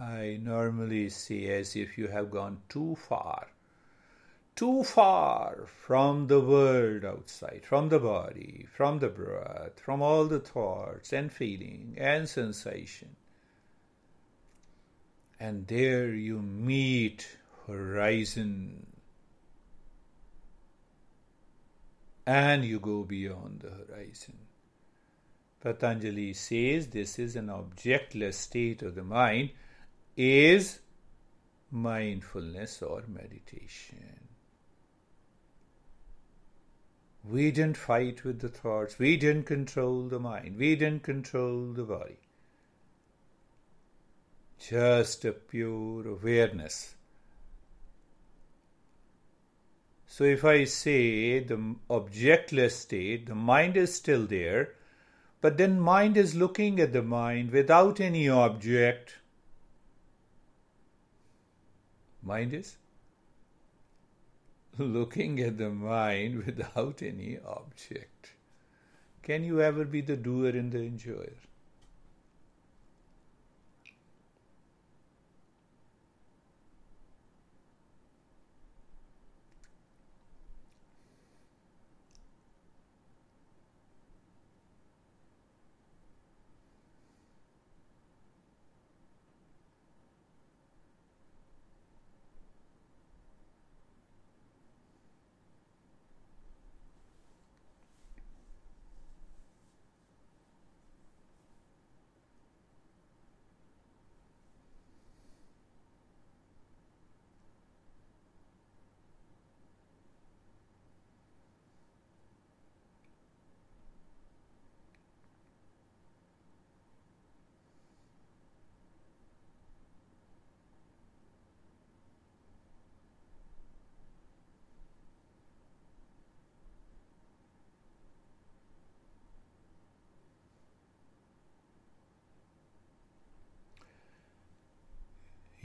I 0.00 0.38
normally 0.40 1.10
say 1.10 1.48
as 1.48 1.76
if 1.76 1.98
you 1.98 2.08
have 2.08 2.30
gone 2.30 2.62
too 2.70 2.96
far, 2.96 3.48
too 4.56 4.82
far 4.82 5.66
from 5.66 6.26
the 6.26 6.40
world 6.40 7.04
outside, 7.04 7.66
from 7.66 7.90
the 7.90 7.98
body, 7.98 8.66
from 8.72 9.00
the 9.00 9.10
breath, 9.10 9.78
from 9.78 10.00
all 10.00 10.24
the 10.24 10.40
thoughts 10.40 11.12
and 11.12 11.30
feeling 11.30 11.96
and 11.98 12.26
sensation. 12.26 13.14
And 15.38 15.66
there 15.66 16.14
you 16.14 16.40
meet 16.40 17.36
horizon. 17.66 18.86
And 22.26 22.64
you 22.64 22.80
go 22.80 23.02
beyond 23.04 23.60
the 23.60 23.70
horizon. 23.70 24.38
Patanjali 25.60 26.32
says 26.32 26.86
this 26.86 27.18
is 27.18 27.36
an 27.36 27.50
objectless 27.50 28.38
state 28.38 28.80
of 28.80 28.94
the 28.94 29.04
mind 29.04 29.50
is 30.20 30.80
mindfulness 31.70 32.82
or 32.82 33.02
meditation. 33.08 34.28
We 37.24 37.50
didn't 37.50 37.78
fight 37.78 38.22
with 38.24 38.40
the 38.40 38.48
thoughts. 38.50 38.98
We 38.98 39.16
didn't 39.16 39.44
control 39.44 40.08
the 40.08 40.18
mind. 40.18 40.56
We 40.58 40.76
didn't 40.76 41.04
control 41.04 41.72
the 41.72 41.84
body. 41.84 42.18
Just 44.58 45.24
a 45.24 45.32
pure 45.32 46.06
awareness. 46.06 46.94
So 50.06 50.24
if 50.24 50.44
I 50.44 50.64
say 50.64 51.38
the 51.38 51.76
objectless 51.88 52.72
state, 52.72 53.26
the 53.26 53.34
mind 53.34 53.78
is 53.78 53.94
still 53.94 54.26
there, 54.26 54.74
but 55.40 55.56
then 55.56 55.80
mind 55.80 56.18
is 56.18 56.34
looking 56.34 56.78
at 56.78 56.92
the 56.92 57.02
mind 57.02 57.52
without 57.52 58.00
any 58.00 58.28
object 58.28 59.14
Mind 62.22 62.52
is 62.54 62.76
looking 64.78 65.40
at 65.40 65.58
the 65.58 65.70
mind 65.70 66.44
without 66.44 67.02
any 67.02 67.38
object. 67.38 68.32
Can 69.22 69.44
you 69.44 69.60
ever 69.60 69.84
be 69.84 70.00
the 70.00 70.16
doer 70.16 70.50
and 70.50 70.72
the 70.72 70.80
enjoyer? 70.80 71.34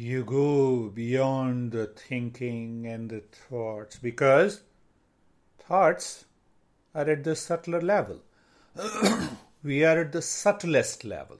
You 0.06 0.24
go 0.24 0.88
beyond 0.90 1.72
the 1.72 1.88
thinking 1.88 2.86
and 2.86 3.10
the 3.10 3.22
thoughts 3.50 3.98
because 3.98 4.62
thoughts 5.58 6.26
are 6.94 7.10
at 7.10 7.24
the 7.24 7.36
subtler 7.36 7.82
level. 7.82 8.20
we 9.64 9.84
are 9.84 10.02
at 10.02 10.12
the 10.12 10.22
subtlest 10.22 11.06
level. 11.06 11.40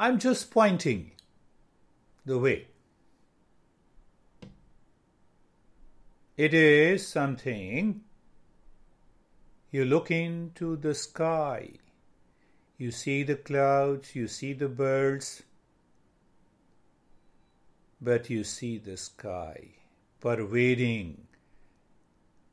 I'm 0.00 0.18
just 0.18 0.50
pointing 0.50 1.10
the 2.24 2.38
way. 2.38 2.68
It 6.36 6.54
is 6.54 7.06
something 7.06 8.00
you 9.70 9.84
look 9.84 10.10
into 10.10 10.76
the 10.76 10.94
sky 10.94 11.80
you 12.80 12.90
see 12.90 13.22
the 13.22 13.36
clouds, 13.36 14.16
you 14.16 14.26
see 14.26 14.54
the 14.54 14.66
birds, 14.66 15.42
but 18.00 18.30
you 18.30 18.42
see 18.42 18.78
the 18.78 18.96
sky 18.96 19.72
pervading, 20.18 21.26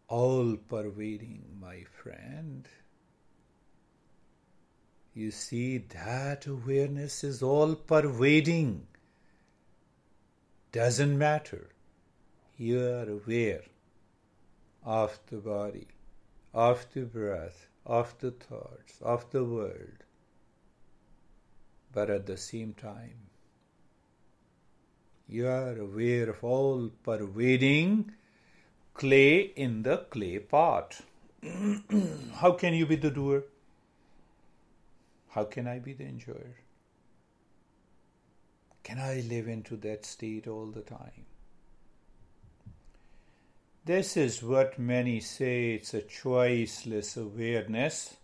all 0.09 0.57
pervading, 0.57 1.45
my 1.61 1.85
friend. 2.03 2.67
You 5.17 5.31
see 5.31 5.77
that 5.79 6.47
awareness 6.47 7.23
is 7.23 7.41
all 7.41 7.75
pervading. 7.75 8.87
Doesn't 10.71 11.17
matter. 11.17 11.69
You 12.57 12.81
are 12.85 13.09
aware 13.09 13.63
of 14.83 15.19
the 15.27 15.37
body, 15.37 15.87
of 16.53 16.85
the 16.93 17.05
breath, 17.05 17.67
of 17.85 18.13
the 18.19 18.31
thoughts, 18.31 18.99
of 19.01 19.29
the 19.31 19.43
world 19.43 20.03
but 21.97 22.11
at 22.11 22.27
the 22.27 22.37
same 22.37 22.73
time, 22.79 23.19
you 25.27 25.47
are 25.47 25.77
aware 25.79 26.29
of 26.29 26.43
all 26.43 26.91
pervading 27.03 28.11
clay 28.93 29.39
in 29.65 29.81
the 29.81 29.97
clay 30.11 30.37
pot. 30.37 30.99
How 32.41 32.51
can 32.51 32.75
you 32.75 32.85
be 32.85 32.97
the 32.97 33.09
doer? 33.09 33.45
How 35.29 35.43
can 35.43 35.67
I 35.67 35.79
be 35.79 35.93
the 35.93 36.05
enjoyer? 36.05 36.55
Can 38.83 38.99
I 38.99 39.21
live 39.27 39.47
into 39.47 39.75
that 39.77 40.05
state 40.05 40.47
all 40.47 40.67
the 40.67 40.81
time? 40.81 41.25
This 43.83 44.17
is 44.17 44.43
what 44.43 44.77
many 44.77 45.19
say 45.19 45.73
it's 45.73 45.93
a 45.93 46.01
choiceless 46.01 47.15
awareness. 47.15 48.17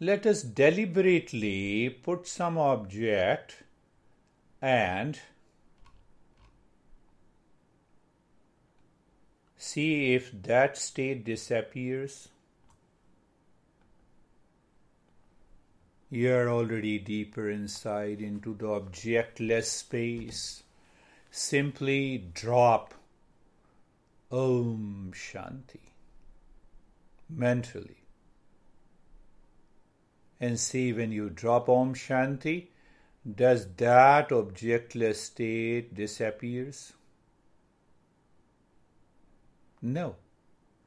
Let 0.00 0.26
us 0.26 0.42
deliberately 0.42 1.90
put 1.90 2.26
some 2.26 2.58
object 2.58 3.62
and 4.60 5.18
see 9.62 10.12
if 10.12 10.32
that 10.42 10.76
state 10.76 11.24
disappears. 11.24 12.28
You 16.10 16.34
are 16.34 16.48
already 16.48 16.98
deeper 16.98 17.48
inside 17.48 18.20
into 18.20 18.54
the 18.54 18.66
objectless 18.66 19.70
space. 19.70 20.64
Simply 21.30 22.18
drop 22.34 22.94
Om 24.32 25.12
Shanti 25.14 25.92
mentally. 27.30 28.02
And 30.40 30.58
see 30.58 30.92
when 30.92 31.12
you 31.12 31.30
drop 31.30 31.68
Om 31.68 31.94
Shanti, 31.94 32.66
does 33.36 33.68
that 33.76 34.30
objectless 34.30 35.22
state 35.22 35.94
disappears? 35.94 36.94
No, 39.82 40.14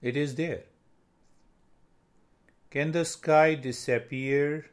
it 0.01 0.15
is 0.15 0.35
there. 0.35 0.63
Can 2.71 2.93
the 2.93 3.03
sky 3.03 3.55
disappear 3.55 4.67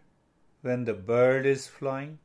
when 0.61 0.85
the 0.85 0.95
bird 0.95 1.45
is 1.45 1.67
flying? 1.67 2.21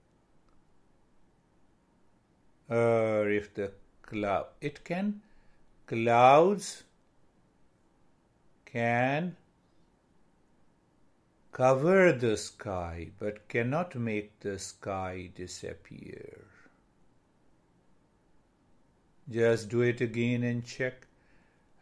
Or 2.70 3.30
if 3.32 3.54
the 3.56 3.72
cloud, 4.04 4.48
it 4.62 4.84
can, 4.84 5.22
clouds 5.88 6.84
can 8.66 9.36
cover 11.52 12.12
the 12.12 12.38
sky 12.38 13.10
but 13.18 13.48
cannot 13.48 13.96
make 13.96 14.40
the 14.42 14.60
sky 14.60 15.32
disappear. 15.34 16.46
Just 19.28 19.70
do 19.70 19.82
it 19.82 20.00
again 20.00 20.44
and 20.44 20.64
check. 20.64 21.07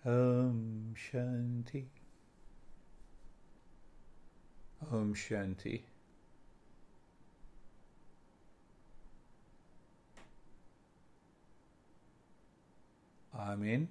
Om 0.05 0.93
Shanti. 0.95 1.83
Om 4.91 5.15
Shanti. 5.15 5.81
Amen. 13.33 13.87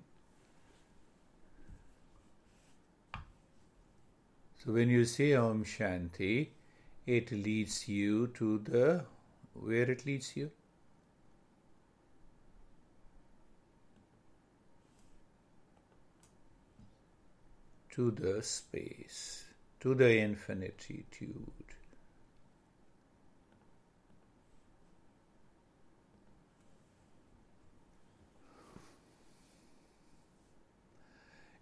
So 4.65 4.73
when 4.73 4.89
you 4.89 5.05
say 5.05 5.35
Om 5.35 5.65
Shanti, 5.65 6.51
it 7.07 7.33
leads 7.33 7.89
you 7.89 8.29
to 8.29 8.59
the 8.59 9.05
where 9.53 9.91
it 9.91 10.07
leads 10.07 10.37
you? 10.37 10.51
To 17.95 18.11
the 18.11 18.43
space, 18.43 19.45
to 19.79 19.95
the 19.95 20.19
infinitude. 20.19 21.05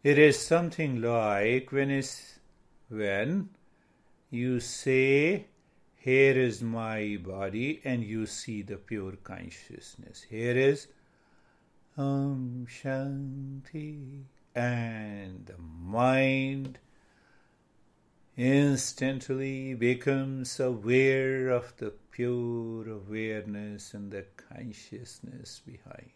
It 0.03 0.18
is 0.18 0.39
something 0.39 1.03
like 1.03 1.70
when 1.70 2.03
when 2.89 3.51
you 4.30 4.59
say 4.59 5.47
here 5.97 6.39
is 6.39 6.62
my 6.62 7.18
body 7.22 7.83
and 7.85 8.03
you 8.03 8.24
see 8.24 8.62
the 8.62 8.78
pure 8.78 9.16
consciousness. 9.22 10.22
Here 10.22 10.57
is 10.57 10.89
Om 11.99 12.66
Shanti 12.68 14.24
and 14.55 15.46
the 15.46 15.59
mind 15.59 16.78
instantly 18.36 19.74
becomes 19.74 20.59
aware 20.59 21.48
of 21.48 21.74
the 21.76 21.92
pure 22.11 22.88
awareness 22.88 23.94
and 23.94 24.11
the 24.11 24.24
consciousness 24.36 25.61
behind. 25.66 26.11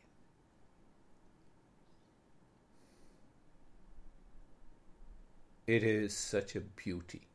It 5.67 5.83
is 5.83 6.17
such 6.17 6.55
a 6.55 6.61
beauty. 6.61 7.27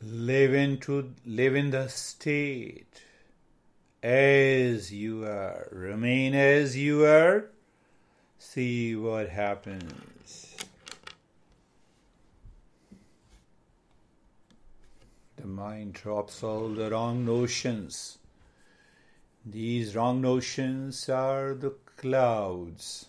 Live 0.00 0.54
into 0.54 1.14
live 1.26 1.54
in 1.54 1.70
the 1.70 1.88
state. 1.88 3.02
As 4.02 4.92
you 4.92 5.24
are 5.24 5.68
remain 5.72 6.34
as 6.34 6.76
you 6.76 7.04
are. 7.04 7.50
See 8.38 8.94
what 8.94 9.28
happens. 9.28 10.56
The 15.36 15.46
mind 15.46 15.94
drops 15.94 16.42
all 16.42 16.68
the 16.68 16.90
wrong 16.90 17.24
notions. 17.24 18.18
These 19.44 19.96
wrong 19.96 20.20
notions 20.20 21.08
are 21.08 21.54
the 21.54 21.74
clouds. 21.96 23.06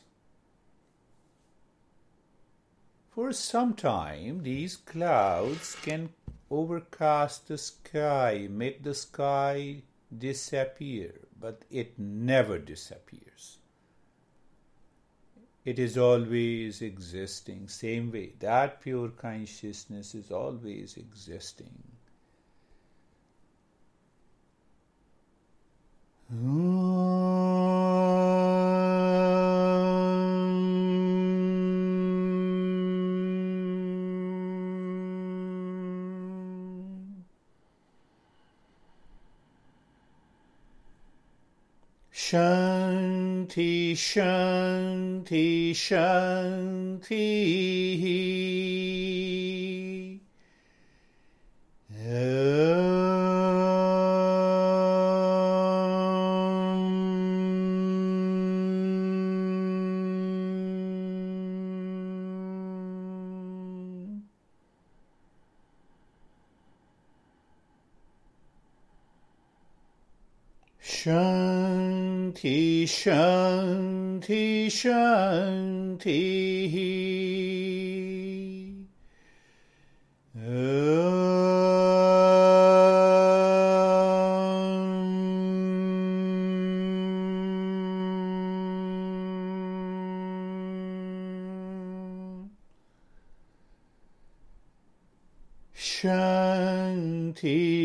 For 3.12 3.34
some 3.34 3.74
time 3.74 4.44
these 4.44 4.78
clouds 4.78 5.76
can 5.82 6.10
overcast 6.50 7.48
the 7.48 7.58
sky, 7.58 8.48
make 8.50 8.84
the 8.84 8.94
sky 8.94 9.84
disappear. 10.16 11.14
but 11.40 11.64
it 11.70 11.98
never 11.98 12.60
disappears. 12.60 13.60
It 15.64 15.80
is 15.80 15.98
always 15.98 16.82
existing, 16.82 17.68
same 17.70 18.12
way. 18.12 18.34
That 18.40 18.82
pure 18.82 19.10
consciousness 19.10 20.16
is 20.16 20.32
always 20.32 20.98
existing. 20.98 21.84
Hmm. 26.30 27.00
Shanti, 42.22 43.96
Shanti, 43.96 45.72
Shanti. 45.74 47.10
Om. 51.96 52.89
Shanti, 72.40 72.88
Shanti, 72.88 74.70
Shanti. 74.72 76.10
Om. 80.38 81.09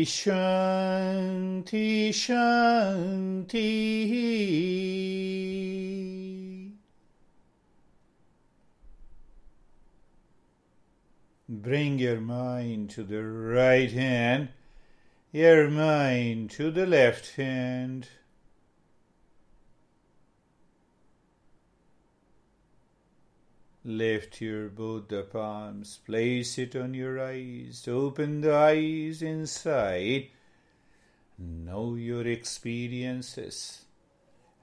Shanti, 0.05 2.09
Shanti. 2.09 3.51
Bring 11.49 11.99
your 11.99 12.21
mind 12.21 12.91
to 12.91 13.03
the 13.03 13.23
right 13.23 13.91
hand, 13.91 14.49
your 15.31 15.69
mind 15.69 16.51
to 16.51 16.69
the 16.69 16.85
left 16.85 17.35
hand. 17.35 18.09
Lift 23.87 24.41
your 24.41 24.69
Buddha 24.69 25.21
palms, 25.21 25.99
place 26.07 26.57
it 26.57 26.75
on 26.75 26.95
your 26.95 27.23
eyes, 27.23 27.87
open 27.87 28.41
the 28.41 28.55
eyes 28.55 29.21
inside. 29.21 30.29
Know 31.37 31.93
your 31.93 32.25
experiences 32.25 33.85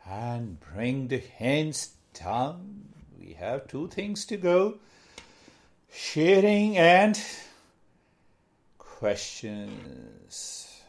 and 0.04 0.58
bring 0.58 1.06
the 1.06 1.20
hands 1.20 1.92
down. 2.12 2.88
We 3.16 3.34
have 3.34 3.68
two 3.68 3.86
things 3.86 4.26
to 4.26 4.36
go 4.36 4.78
sharing 5.88 6.76
and 6.76 7.16
questions. 8.76 10.82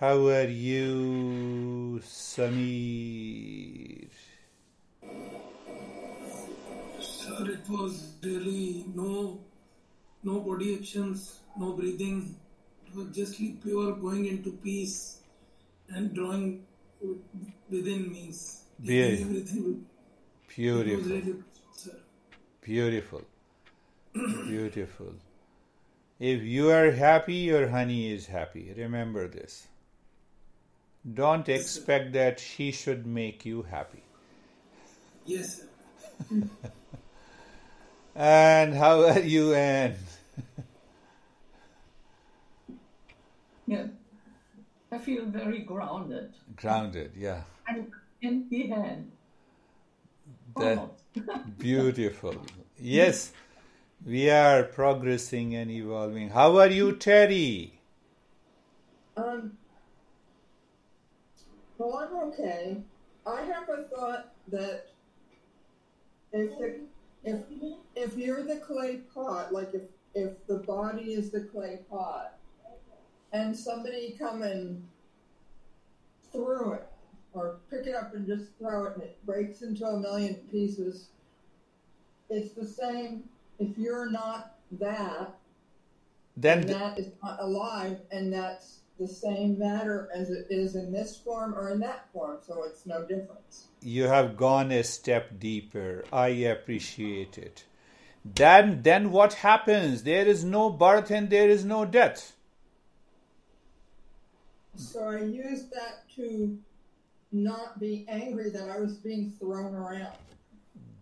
How 0.00 0.26
are 0.26 0.48
you, 0.48 2.00
Samir? 2.04 4.08
Sir, 7.24 7.50
it 7.52 7.68
was 7.70 8.16
really 8.22 8.84
no, 8.94 9.40
no 10.22 10.40
body 10.40 10.76
actions, 10.78 11.40
no 11.58 11.72
breathing. 11.72 12.36
It 12.86 12.94
was 12.94 13.16
just 13.16 13.38
pure 13.62 13.92
going 13.96 14.26
into 14.26 14.50
peace 14.50 15.20
and 15.88 16.12
drawing 16.12 16.66
within 17.70 18.12
means. 18.12 18.64
Be- 18.84 19.22
Everything. 19.22 19.36
It 19.36 19.66
was 19.66 19.76
Beautiful, 20.54 21.10
really, 21.10 21.34
beautiful, 22.62 23.22
beautiful. 24.46 25.14
If 26.20 26.42
you 26.42 26.70
are 26.70 26.90
happy, 26.90 27.36
your 27.36 27.68
honey 27.68 28.12
is 28.12 28.26
happy. 28.26 28.72
Remember 28.76 29.26
this. 29.28 29.66
Don't 31.14 31.48
expect 31.48 32.12
that 32.12 32.38
she 32.38 32.70
should 32.70 33.06
make 33.06 33.44
you 33.46 33.62
happy. 33.62 34.02
Yes, 35.26 35.62
sir. 38.14 38.20
And 38.20 38.74
how 38.74 39.02
are 39.04 39.20
you, 39.20 39.54
Anne? 39.54 39.96
Yeah. 43.66 43.86
I 44.92 44.98
feel 44.98 45.24
very 45.26 45.60
grounded 45.60 46.34
Grounded, 46.56 47.12
yeah. 47.16 47.42
and 47.66 47.90
in 48.20 48.46
the 48.50 48.66
hand. 48.68 49.10
That 50.56 50.90
beautiful. 51.58 52.36
Yes, 52.78 53.32
we 54.04 54.30
are 54.30 54.62
progressing 54.64 55.54
and 55.56 55.70
evolving. 55.70 56.28
How 56.30 56.58
are 56.58 56.68
you, 56.68 56.94
Terry? 56.94 57.80
Um, 59.16 59.56
well, 61.78 61.96
I'm 61.98 62.16
okay. 62.28 62.76
I 63.26 63.42
have 63.42 63.68
a 63.68 63.84
thought 63.84 64.32
that 64.48 64.90
if 66.32 66.50
the, 66.58 66.80
if 67.24 67.40
if 67.96 68.16
you're 68.16 68.42
the 68.42 68.56
clay 68.56 69.00
pot, 69.14 69.52
like 69.52 69.74
if 69.74 69.82
if 70.14 70.46
the 70.46 70.58
body 70.58 71.14
is 71.14 71.30
the 71.30 71.40
clay 71.40 71.80
pot, 71.90 72.34
and 73.32 73.56
somebody 73.56 74.14
come 74.18 74.42
and 74.42 74.86
threw 76.30 76.72
it 76.72 76.86
or 77.32 77.56
pick 77.70 77.86
it 77.86 77.94
up 77.94 78.14
and 78.14 78.26
just 78.26 78.46
throw 78.58 78.84
it 78.84 78.94
and 78.94 79.02
it 79.02 79.26
breaks 79.26 79.62
into 79.62 79.84
a 79.86 79.98
million 79.98 80.34
pieces, 80.50 81.08
it's 82.30 82.52
the 82.52 82.66
same. 82.66 83.24
If 83.58 83.76
you're 83.78 84.10
not 84.10 84.56
that, 84.72 85.36
Then 86.36 86.66
that 86.66 86.98
is 86.98 87.08
not 87.22 87.38
alive, 87.40 87.98
and 88.10 88.32
that's 88.32 88.80
the 88.98 89.08
same 89.08 89.58
matter 89.58 90.08
as 90.14 90.30
it 90.30 90.46
is 90.50 90.76
in 90.76 90.92
this 90.92 91.16
form 91.16 91.54
or 91.54 91.70
in 91.70 91.80
that 91.80 92.06
form, 92.12 92.38
so 92.46 92.62
it's 92.64 92.86
no 92.86 93.02
difference. 93.02 93.66
you 93.82 94.04
have 94.04 94.36
gone 94.36 94.70
a 94.72 94.82
step 94.82 95.38
deeper. 95.38 96.04
I 96.12 96.28
appreciate 96.28 97.36
it. 97.36 97.64
Then, 98.24 98.82
then 98.82 99.10
what 99.10 99.34
happens? 99.34 100.04
There 100.04 100.26
is 100.26 100.44
no 100.44 100.70
birth 100.70 101.10
and 101.10 101.28
there 101.28 101.50
is 101.50 101.64
no 101.64 101.84
death. 101.84 102.34
So 104.76 105.04
I 105.08 105.20
used 105.20 105.70
that 105.72 106.08
to 106.16 106.58
not 107.30 107.78
be 107.78 108.06
angry 108.08 108.50
that 108.50 108.70
I 108.70 108.78
was 108.78 108.94
being 108.94 109.32
thrown 109.38 109.74
around. 109.74 110.16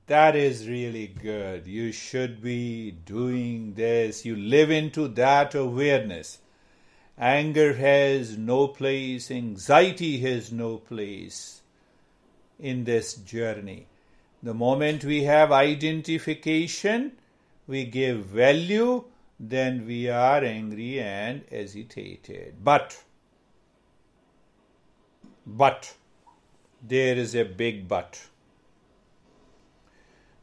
That 0.07 0.34
is 0.34 0.68
really 0.68 1.07
good. 1.07 1.66
You 1.66 1.93
should 1.93 2.43
be 2.43 2.90
doing 2.90 3.74
this. 3.74 4.24
You 4.26 4.34
live 4.36 4.70
into 4.70 5.09
that 5.09 5.55
awareness. 5.55 6.38
Anger 7.18 7.74
has 7.74 8.38
no 8.38 8.68
place, 8.68 9.30
anxiety 9.30 10.18
has 10.20 10.50
no 10.50 10.78
place 10.78 11.60
in 12.58 12.84
this 12.84 13.14
journey. 13.14 13.86
The 14.42 14.54
moment 14.54 15.04
we 15.04 15.24
have 15.24 15.52
identification, 15.52 17.12
we 17.66 17.84
give 17.84 18.24
value, 18.24 19.04
then 19.38 19.86
we 19.86 20.08
are 20.08 20.42
angry 20.42 21.00
and 21.00 21.44
agitated. 21.52 22.64
But, 22.64 23.02
but, 25.46 25.94
there 26.82 27.16
is 27.16 27.34
a 27.34 27.44
big 27.44 27.86
but 27.86 28.20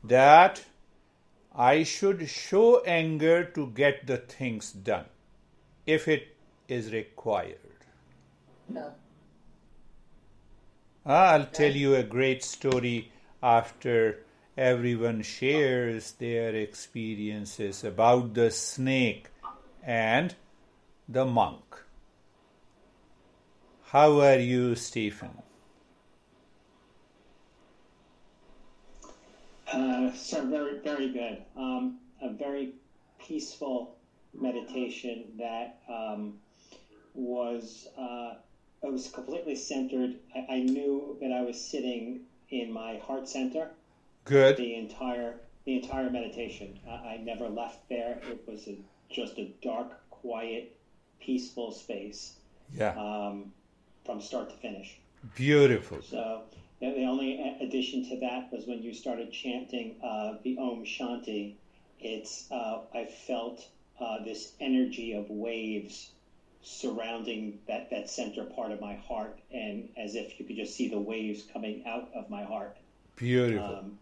that 0.03 0.63
I 1.53 1.83
should 1.83 2.29
show 2.29 2.81
anger 2.83 3.43
to 3.43 3.67
get 3.67 4.07
the 4.07 4.17
things 4.17 4.71
done 4.71 5.05
if 5.85 6.07
it 6.07 6.35
is 6.71 6.91
required. 6.91 7.57
No. 8.67 8.93
Ah, 11.05 11.31
I'll 11.33 11.45
tell 11.45 11.71
you 11.71 11.95
a 11.95 12.03
great 12.03 12.43
story 12.43 13.11
after 13.41 14.19
everyone 14.57 15.21
shares 15.21 16.11
their 16.13 16.53
experiences 16.53 17.83
about 17.83 18.33
the 18.33 18.51
snake 18.51 19.29
and 19.83 20.35
the 21.07 21.25
monk. 21.25 21.63
How 23.85 24.19
are 24.19 24.37
you, 24.37 24.75
Stephen? 24.75 25.41
Uh, 29.71 30.11
so 30.13 30.45
very, 30.45 30.79
very 30.79 31.09
good. 31.09 31.43
Um, 31.55 31.99
a 32.21 32.29
very 32.29 32.73
peaceful 33.19 33.95
meditation 34.33 35.25
that 35.37 35.79
um, 35.89 36.33
was 37.19 37.87
uh, 37.97 38.35
it 38.81 38.91
was 38.91 39.09
completely 39.09 39.55
centered. 39.55 40.15
I, 40.33 40.55
I, 40.55 40.59
knew 40.61 41.17
that 41.21 41.31
I 41.31 41.41
was 41.41 41.59
sitting 41.59 42.21
in 42.49 42.71
my 42.71 42.97
heart 42.97 43.27
center. 43.27 43.69
Good. 44.25 44.57
The 44.57 44.75
entire 44.75 45.35
the 45.65 45.75
entire 45.75 46.09
meditation. 46.09 46.79
I, 46.87 46.91
I 46.91 47.17
never 47.23 47.49
left 47.49 47.87
there. 47.89 48.19
It 48.23 48.47
was 48.47 48.67
a, 48.67 48.77
just 49.09 49.37
a 49.37 49.51
dark, 49.61 50.09
quiet, 50.09 50.75
peaceful 51.19 51.71
space. 51.71 52.35
Yeah. 52.73 52.91
Um, 52.91 53.51
from 54.05 54.21
start 54.21 54.49
to 54.49 54.55
finish. 54.55 54.97
Beautiful. 55.35 56.01
So 56.01 56.43
the 56.79 57.03
only 57.03 57.57
addition 57.59 58.07
to 58.09 58.19
that 58.21 58.51
was 58.51 58.65
when 58.65 58.81
you 58.81 58.93
started 58.93 59.31
chanting 59.31 59.95
uh, 60.01 60.35
the 60.43 60.57
Om 60.57 60.85
Shanti. 60.85 61.55
It's 61.99 62.49
uh, 62.49 62.79
I 62.93 63.05
felt 63.05 63.67
uh, 63.99 64.23
this 64.23 64.53
energy 64.61 65.13
of 65.13 65.29
waves 65.29 66.11
surrounding 66.61 67.59
that, 67.67 67.89
that 67.89 68.09
center 68.09 68.43
part 68.43 68.71
of 68.71 68.81
my 68.81 68.95
heart, 68.95 69.39
and 69.51 69.89
as 69.97 70.15
if 70.15 70.39
you 70.39 70.45
could 70.45 70.55
just 70.55 70.75
see 70.75 70.89
the 70.89 70.99
waves 70.99 71.43
coming 71.53 71.83
out 71.87 72.09
of 72.13 72.29
my 72.29 72.43
heart. 72.43 72.77
Beautiful. 73.15 73.75
Um, 73.77 73.99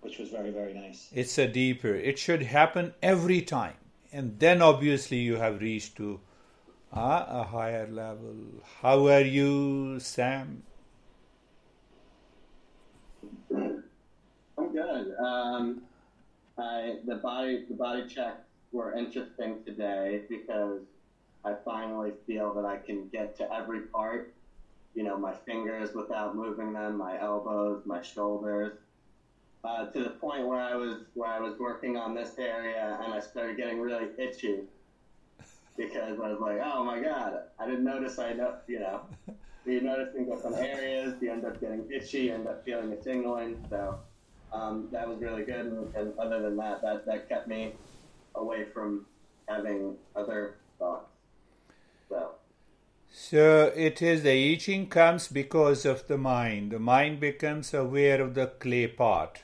which 0.00 0.18
was 0.18 0.30
very, 0.30 0.50
very 0.50 0.74
nice. 0.74 1.08
It's 1.12 1.38
a 1.38 1.48
deeper. 1.48 1.94
It 1.94 2.18
should 2.18 2.42
happen 2.42 2.94
every 3.02 3.42
time. 3.42 3.74
And 4.12 4.38
then 4.38 4.62
obviously 4.62 5.18
you 5.18 5.36
have 5.36 5.60
reached 5.60 5.96
to 5.96 6.20
uh, 6.94 7.24
a 7.28 7.42
higher 7.44 7.86
level. 7.88 8.36
How 8.80 9.08
are 9.08 9.22
you, 9.22 9.98
Sam? 10.00 10.62
I'm 13.50 14.72
good. 14.72 15.14
Um, 15.18 15.82
I, 16.56 16.96
the 17.06 17.16
body 17.16 17.64
the 17.68 17.74
body 17.74 18.06
checks 18.06 18.40
were 18.72 18.94
interesting 18.96 19.62
today 19.64 20.22
because 20.28 20.80
I 21.44 21.54
finally 21.64 22.12
feel 22.26 22.52
that 22.54 22.64
I 22.64 22.76
can 22.76 23.08
get 23.08 23.36
to 23.38 23.52
every 23.52 23.80
part. 23.80 24.32
You 24.94 25.04
know, 25.04 25.16
my 25.16 25.32
fingers 25.32 25.94
without 25.94 26.34
moving 26.34 26.72
them, 26.72 26.96
my 26.96 27.20
elbows, 27.20 27.82
my 27.84 28.02
shoulders, 28.02 28.72
uh, 29.64 29.86
to 29.86 30.02
the 30.02 30.10
point 30.10 30.46
where 30.46 30.60
I 30.60 30.74
was 30.74 30.98
where 31.14 31.30
I 31.30 31.40
was 31.40 31.58
working 31.58 31.96
on 31.96 32.14
this 32.14 32.32
area 32.38 32.98
and 33.02 33.12
I 33.12 33.20
started 33.20 33.56
getting 33.56 33.80
really 33.80 34.08
itchy 34.18 34.60
because 35.76 36.18
I 36.18 36.30
was 36.30 36.40
like, 36.40 36.58
oh 36.62 36.82
my 36.84 37.00
god, 37.00 37.42
I 37.58 37.66
didn't 37.66 37.84
notice 37.84 38.18
I 38.18 38.32
know, 38.32 38.54
you 38.66 38.80
know. 38.80 39.02
you 39.66 39.80
notice 39.80 40.14
in 40.14 40.24
different 40.24 40.56
areas, 40.56 41.14
you 41.20 41.30
end 41.30 41.44
up 41.44 41.60
getting 41.60 41.84
itchy, 41.90 42.22
you 42.22 42.34
end 42.34 42.46
up 42.46 42.64
feeling 42.64 42.92
a 42.92 42.96
tingling. 42.96 43.56
So 43.68 43.98
um, 44.52 44.88
that 44.90 45.06
was 45.06 45.18
really 45.20 45.42
good. 45.42 45.66
And, 45.66 45.94
and, 45.94 46.18
other 46.18 46.40
than 46.40 46.56
that, 46.56 46.80
that, 46.82 47.04
that 47.06 47.28
kept 47.28 47.46
me 47.48 47.72
away 48.34 48.64
from 48.64 49.04
having 49.46 49.94
other 50.16 50.54
thoughts. 50.78 51.07
So. 52.08 53.72
It 53.76 54.00
is 54.00 54.22
the 54.22 54.52
itching 54.52 54.88
comes 54.88 55.28
because 55.28 55.84
of 55.84 56.06
the 56.06 56.16
mind. 56.16 56.72
The 56.72 56.78
mind 56.78 57.20
becomes 57.20 57.74
aware 57.74 58.20
of 58.22 58.34
the 58.34 58.46
clay 58.46 58.86
pot. 58.86 59.42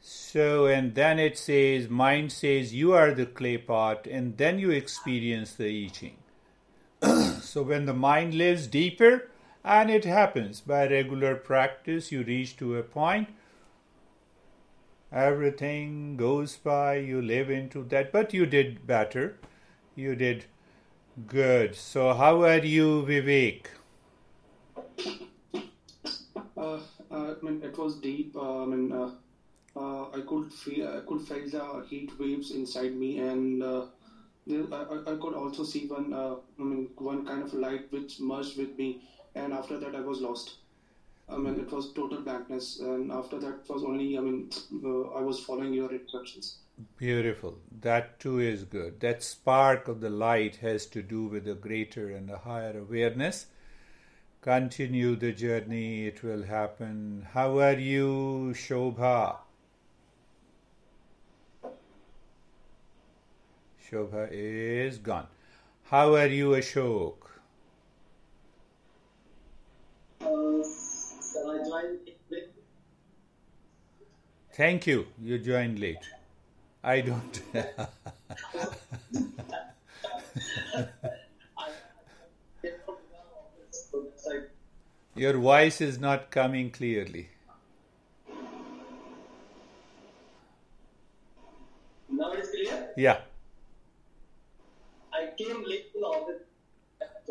So, 0.00 0.66
and 0.66 0.94
then 0.94 1.18
it 1.18 1.36
says, 1.36 1.88
mind 1.90 2.32
says, 2.32 2.72
you 2.72 2.92
are 2.92 3.12
the 3.12 3.26
clay 3.26 3.58
pot, 3.58 4.06
and 4.06 4.38
then 4.38 4.58
you 4.58 4.70
experience 4.70 5.54
the 5.54 5.86
itching. 5.86 6.16
so, 7.42 7.62
when 7.62 7.84
the 7.84 7.94
mind 7.94 8.34
lives 8.34 8.66
deeper, 8.66 9.28
and 9.62 9.90
it 9.90 10.04
happens 10.04 10.60
by 10.60 10.86
regular 10.86 11.34
practice, 11.34 12.10
you 12.10 12.22
reach 12.22 12.56
to 12.56 12.76
a 12.76 12.82
point, 12.82 13.28
everything 15.12 16.16
goes 16.16 16.56
by, 16.56 16.96
you 16.96 17.20
live 17.20 17.50
into 17.50 17.84
that, 17.84 18.10
but 18.10 18.32
you 18.32 18.46
did 18.46 18.86
better. 18.86 19.36
You 19.94 20.14
did 20.14 20.46
good. 21.26 21.74
So, 21.76 22.12
how 22.14 22.42
are 22.42 22.64
you, 22.64 23.04
Vivek? 23.06 23.66
Uh, 26.56 26.78
uh, 27.10 27.34
I 27.34 27.34
mean, 27.42 27.62
it 27.62 27.76
was 27.76 27.96
deep. 28.00 28.36
Uh, 28.36 28.62
I 28.62 28.66
mean, 28.66 28.92
uh, 28.92 29.10
uh, 29.76 30.10
I 30.10 30.20
could 30.26 30.52
feel 30.52 30.88
I 30.88 31.00
could 31.06 31.22
feel 31.26 31.48
the 31.48 31.86
heat 31.88 32.10
waves 32.18 32.50
inside 32.50 32.94
me, 32.96 33.18
and 33.18 33.62
uh, 33.62 33.86
I, 34.48 35.02
I 35.12 35.16
could 35.22 35.34
also 35.34 35.64
see 35.64 35.86
one 35.86 36.12
I 36.14 36.36
mean 36.62 36.88
one 36.96 37.26
kind 37.26 37.42
of 37.42 37.54
light 37.54 37.90
which 37.92 38.20
merged 38.20 38.58
with 38.58 38.76
me, 38.78 39.02
and 39.34 39.52
after 39.52 39.78
that 39.78 39.94
I 39.94 40.00
was 40.00 40.20
lost. 40.20 40.56
I 41.28 41.36
mean 41.38 41.60
it 41.60 41.70
was 41.72 41.92
total 41.92 42.22
blackness, 42.22 42.80
and 42.80 43.12
after 43.12 43.38
that 43.38 43.68
was 43.68 43.84
only 43.84 44.18
I 44.18 44.20
mean 44.20 44.50
I 45.16 45.20
was 45.20 45.40
following 45.40 45.72
your 45.72 45.92
instructions. 45.92 46.56
Beautiful. 46.96 47.58
That 47.80 48.20
too 48.20 48.38
is 48.38 48.64
good. 48.64 49.00
That 49.00 49.22
spark 49.22 49.88
of 49.88 50.00
the 50.00 50.10
light 50.10 50.56
has 50.56 50.86
to 50.86 51.02
do 51.02 51.24
with 51.24 51.48
a 51.48 51.54
greater 51.54 52.10
and 52.10 52.30
a 52.30 52.38
higher 52.38 52.78
awareness. 52.78 53.46
Continue 54.40 55.16
the 55.16 55.32
journey, 55.32 56.06
it 56.06 56.22
will 56.22 56.44
happen. 56.44 57.26
How 57.32 57.58
are 57.58 57.78
you, 57.78 58.54
Shobha? 58.54 59.36
Shobha 63.90 64.28
is 64.30 64.98
gone. 64.98 65.26
How 65.84 66.14
are 66.14 66.26
you, 66.26 66.50
Ashok? 66.50 67.16
Thank 74.52 74.86
you. 74.86 75.06
You 75.20 75.38
joined 75.38 75.78
late. 75.78 76.19
I 76.82 77.00
don't. 77.02 77.40
Your 85.14 85.34
voice 85.34 85.80
is 85.80 86.00
not 86.00 86.32
coming 86.32 86.72
clearly. 86.72 87.28
Now 92.10 92.32
it's 92.32 92.50
clear? 92.50 92.90
Yeah. 92.96 93.20
I 95.12 95.28
came 95.38 95.62
late 95.64 95.92
to 95.92 96.00
the 96.00 96.04
office. 96.06 96.42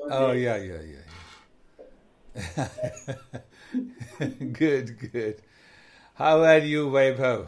Oh, 0.10 0.32
yeah, 0.32 0.58
yeah, 0.58 0.82
yeah. 2.36 2.36
yeah. 2.36 2.68
good, 4.54 5.12
good. 5.12 5.42
How 6.16 6.44
are 6.44 6.60
you, 6.60 6.90
Vaibhav? 6.90 7.48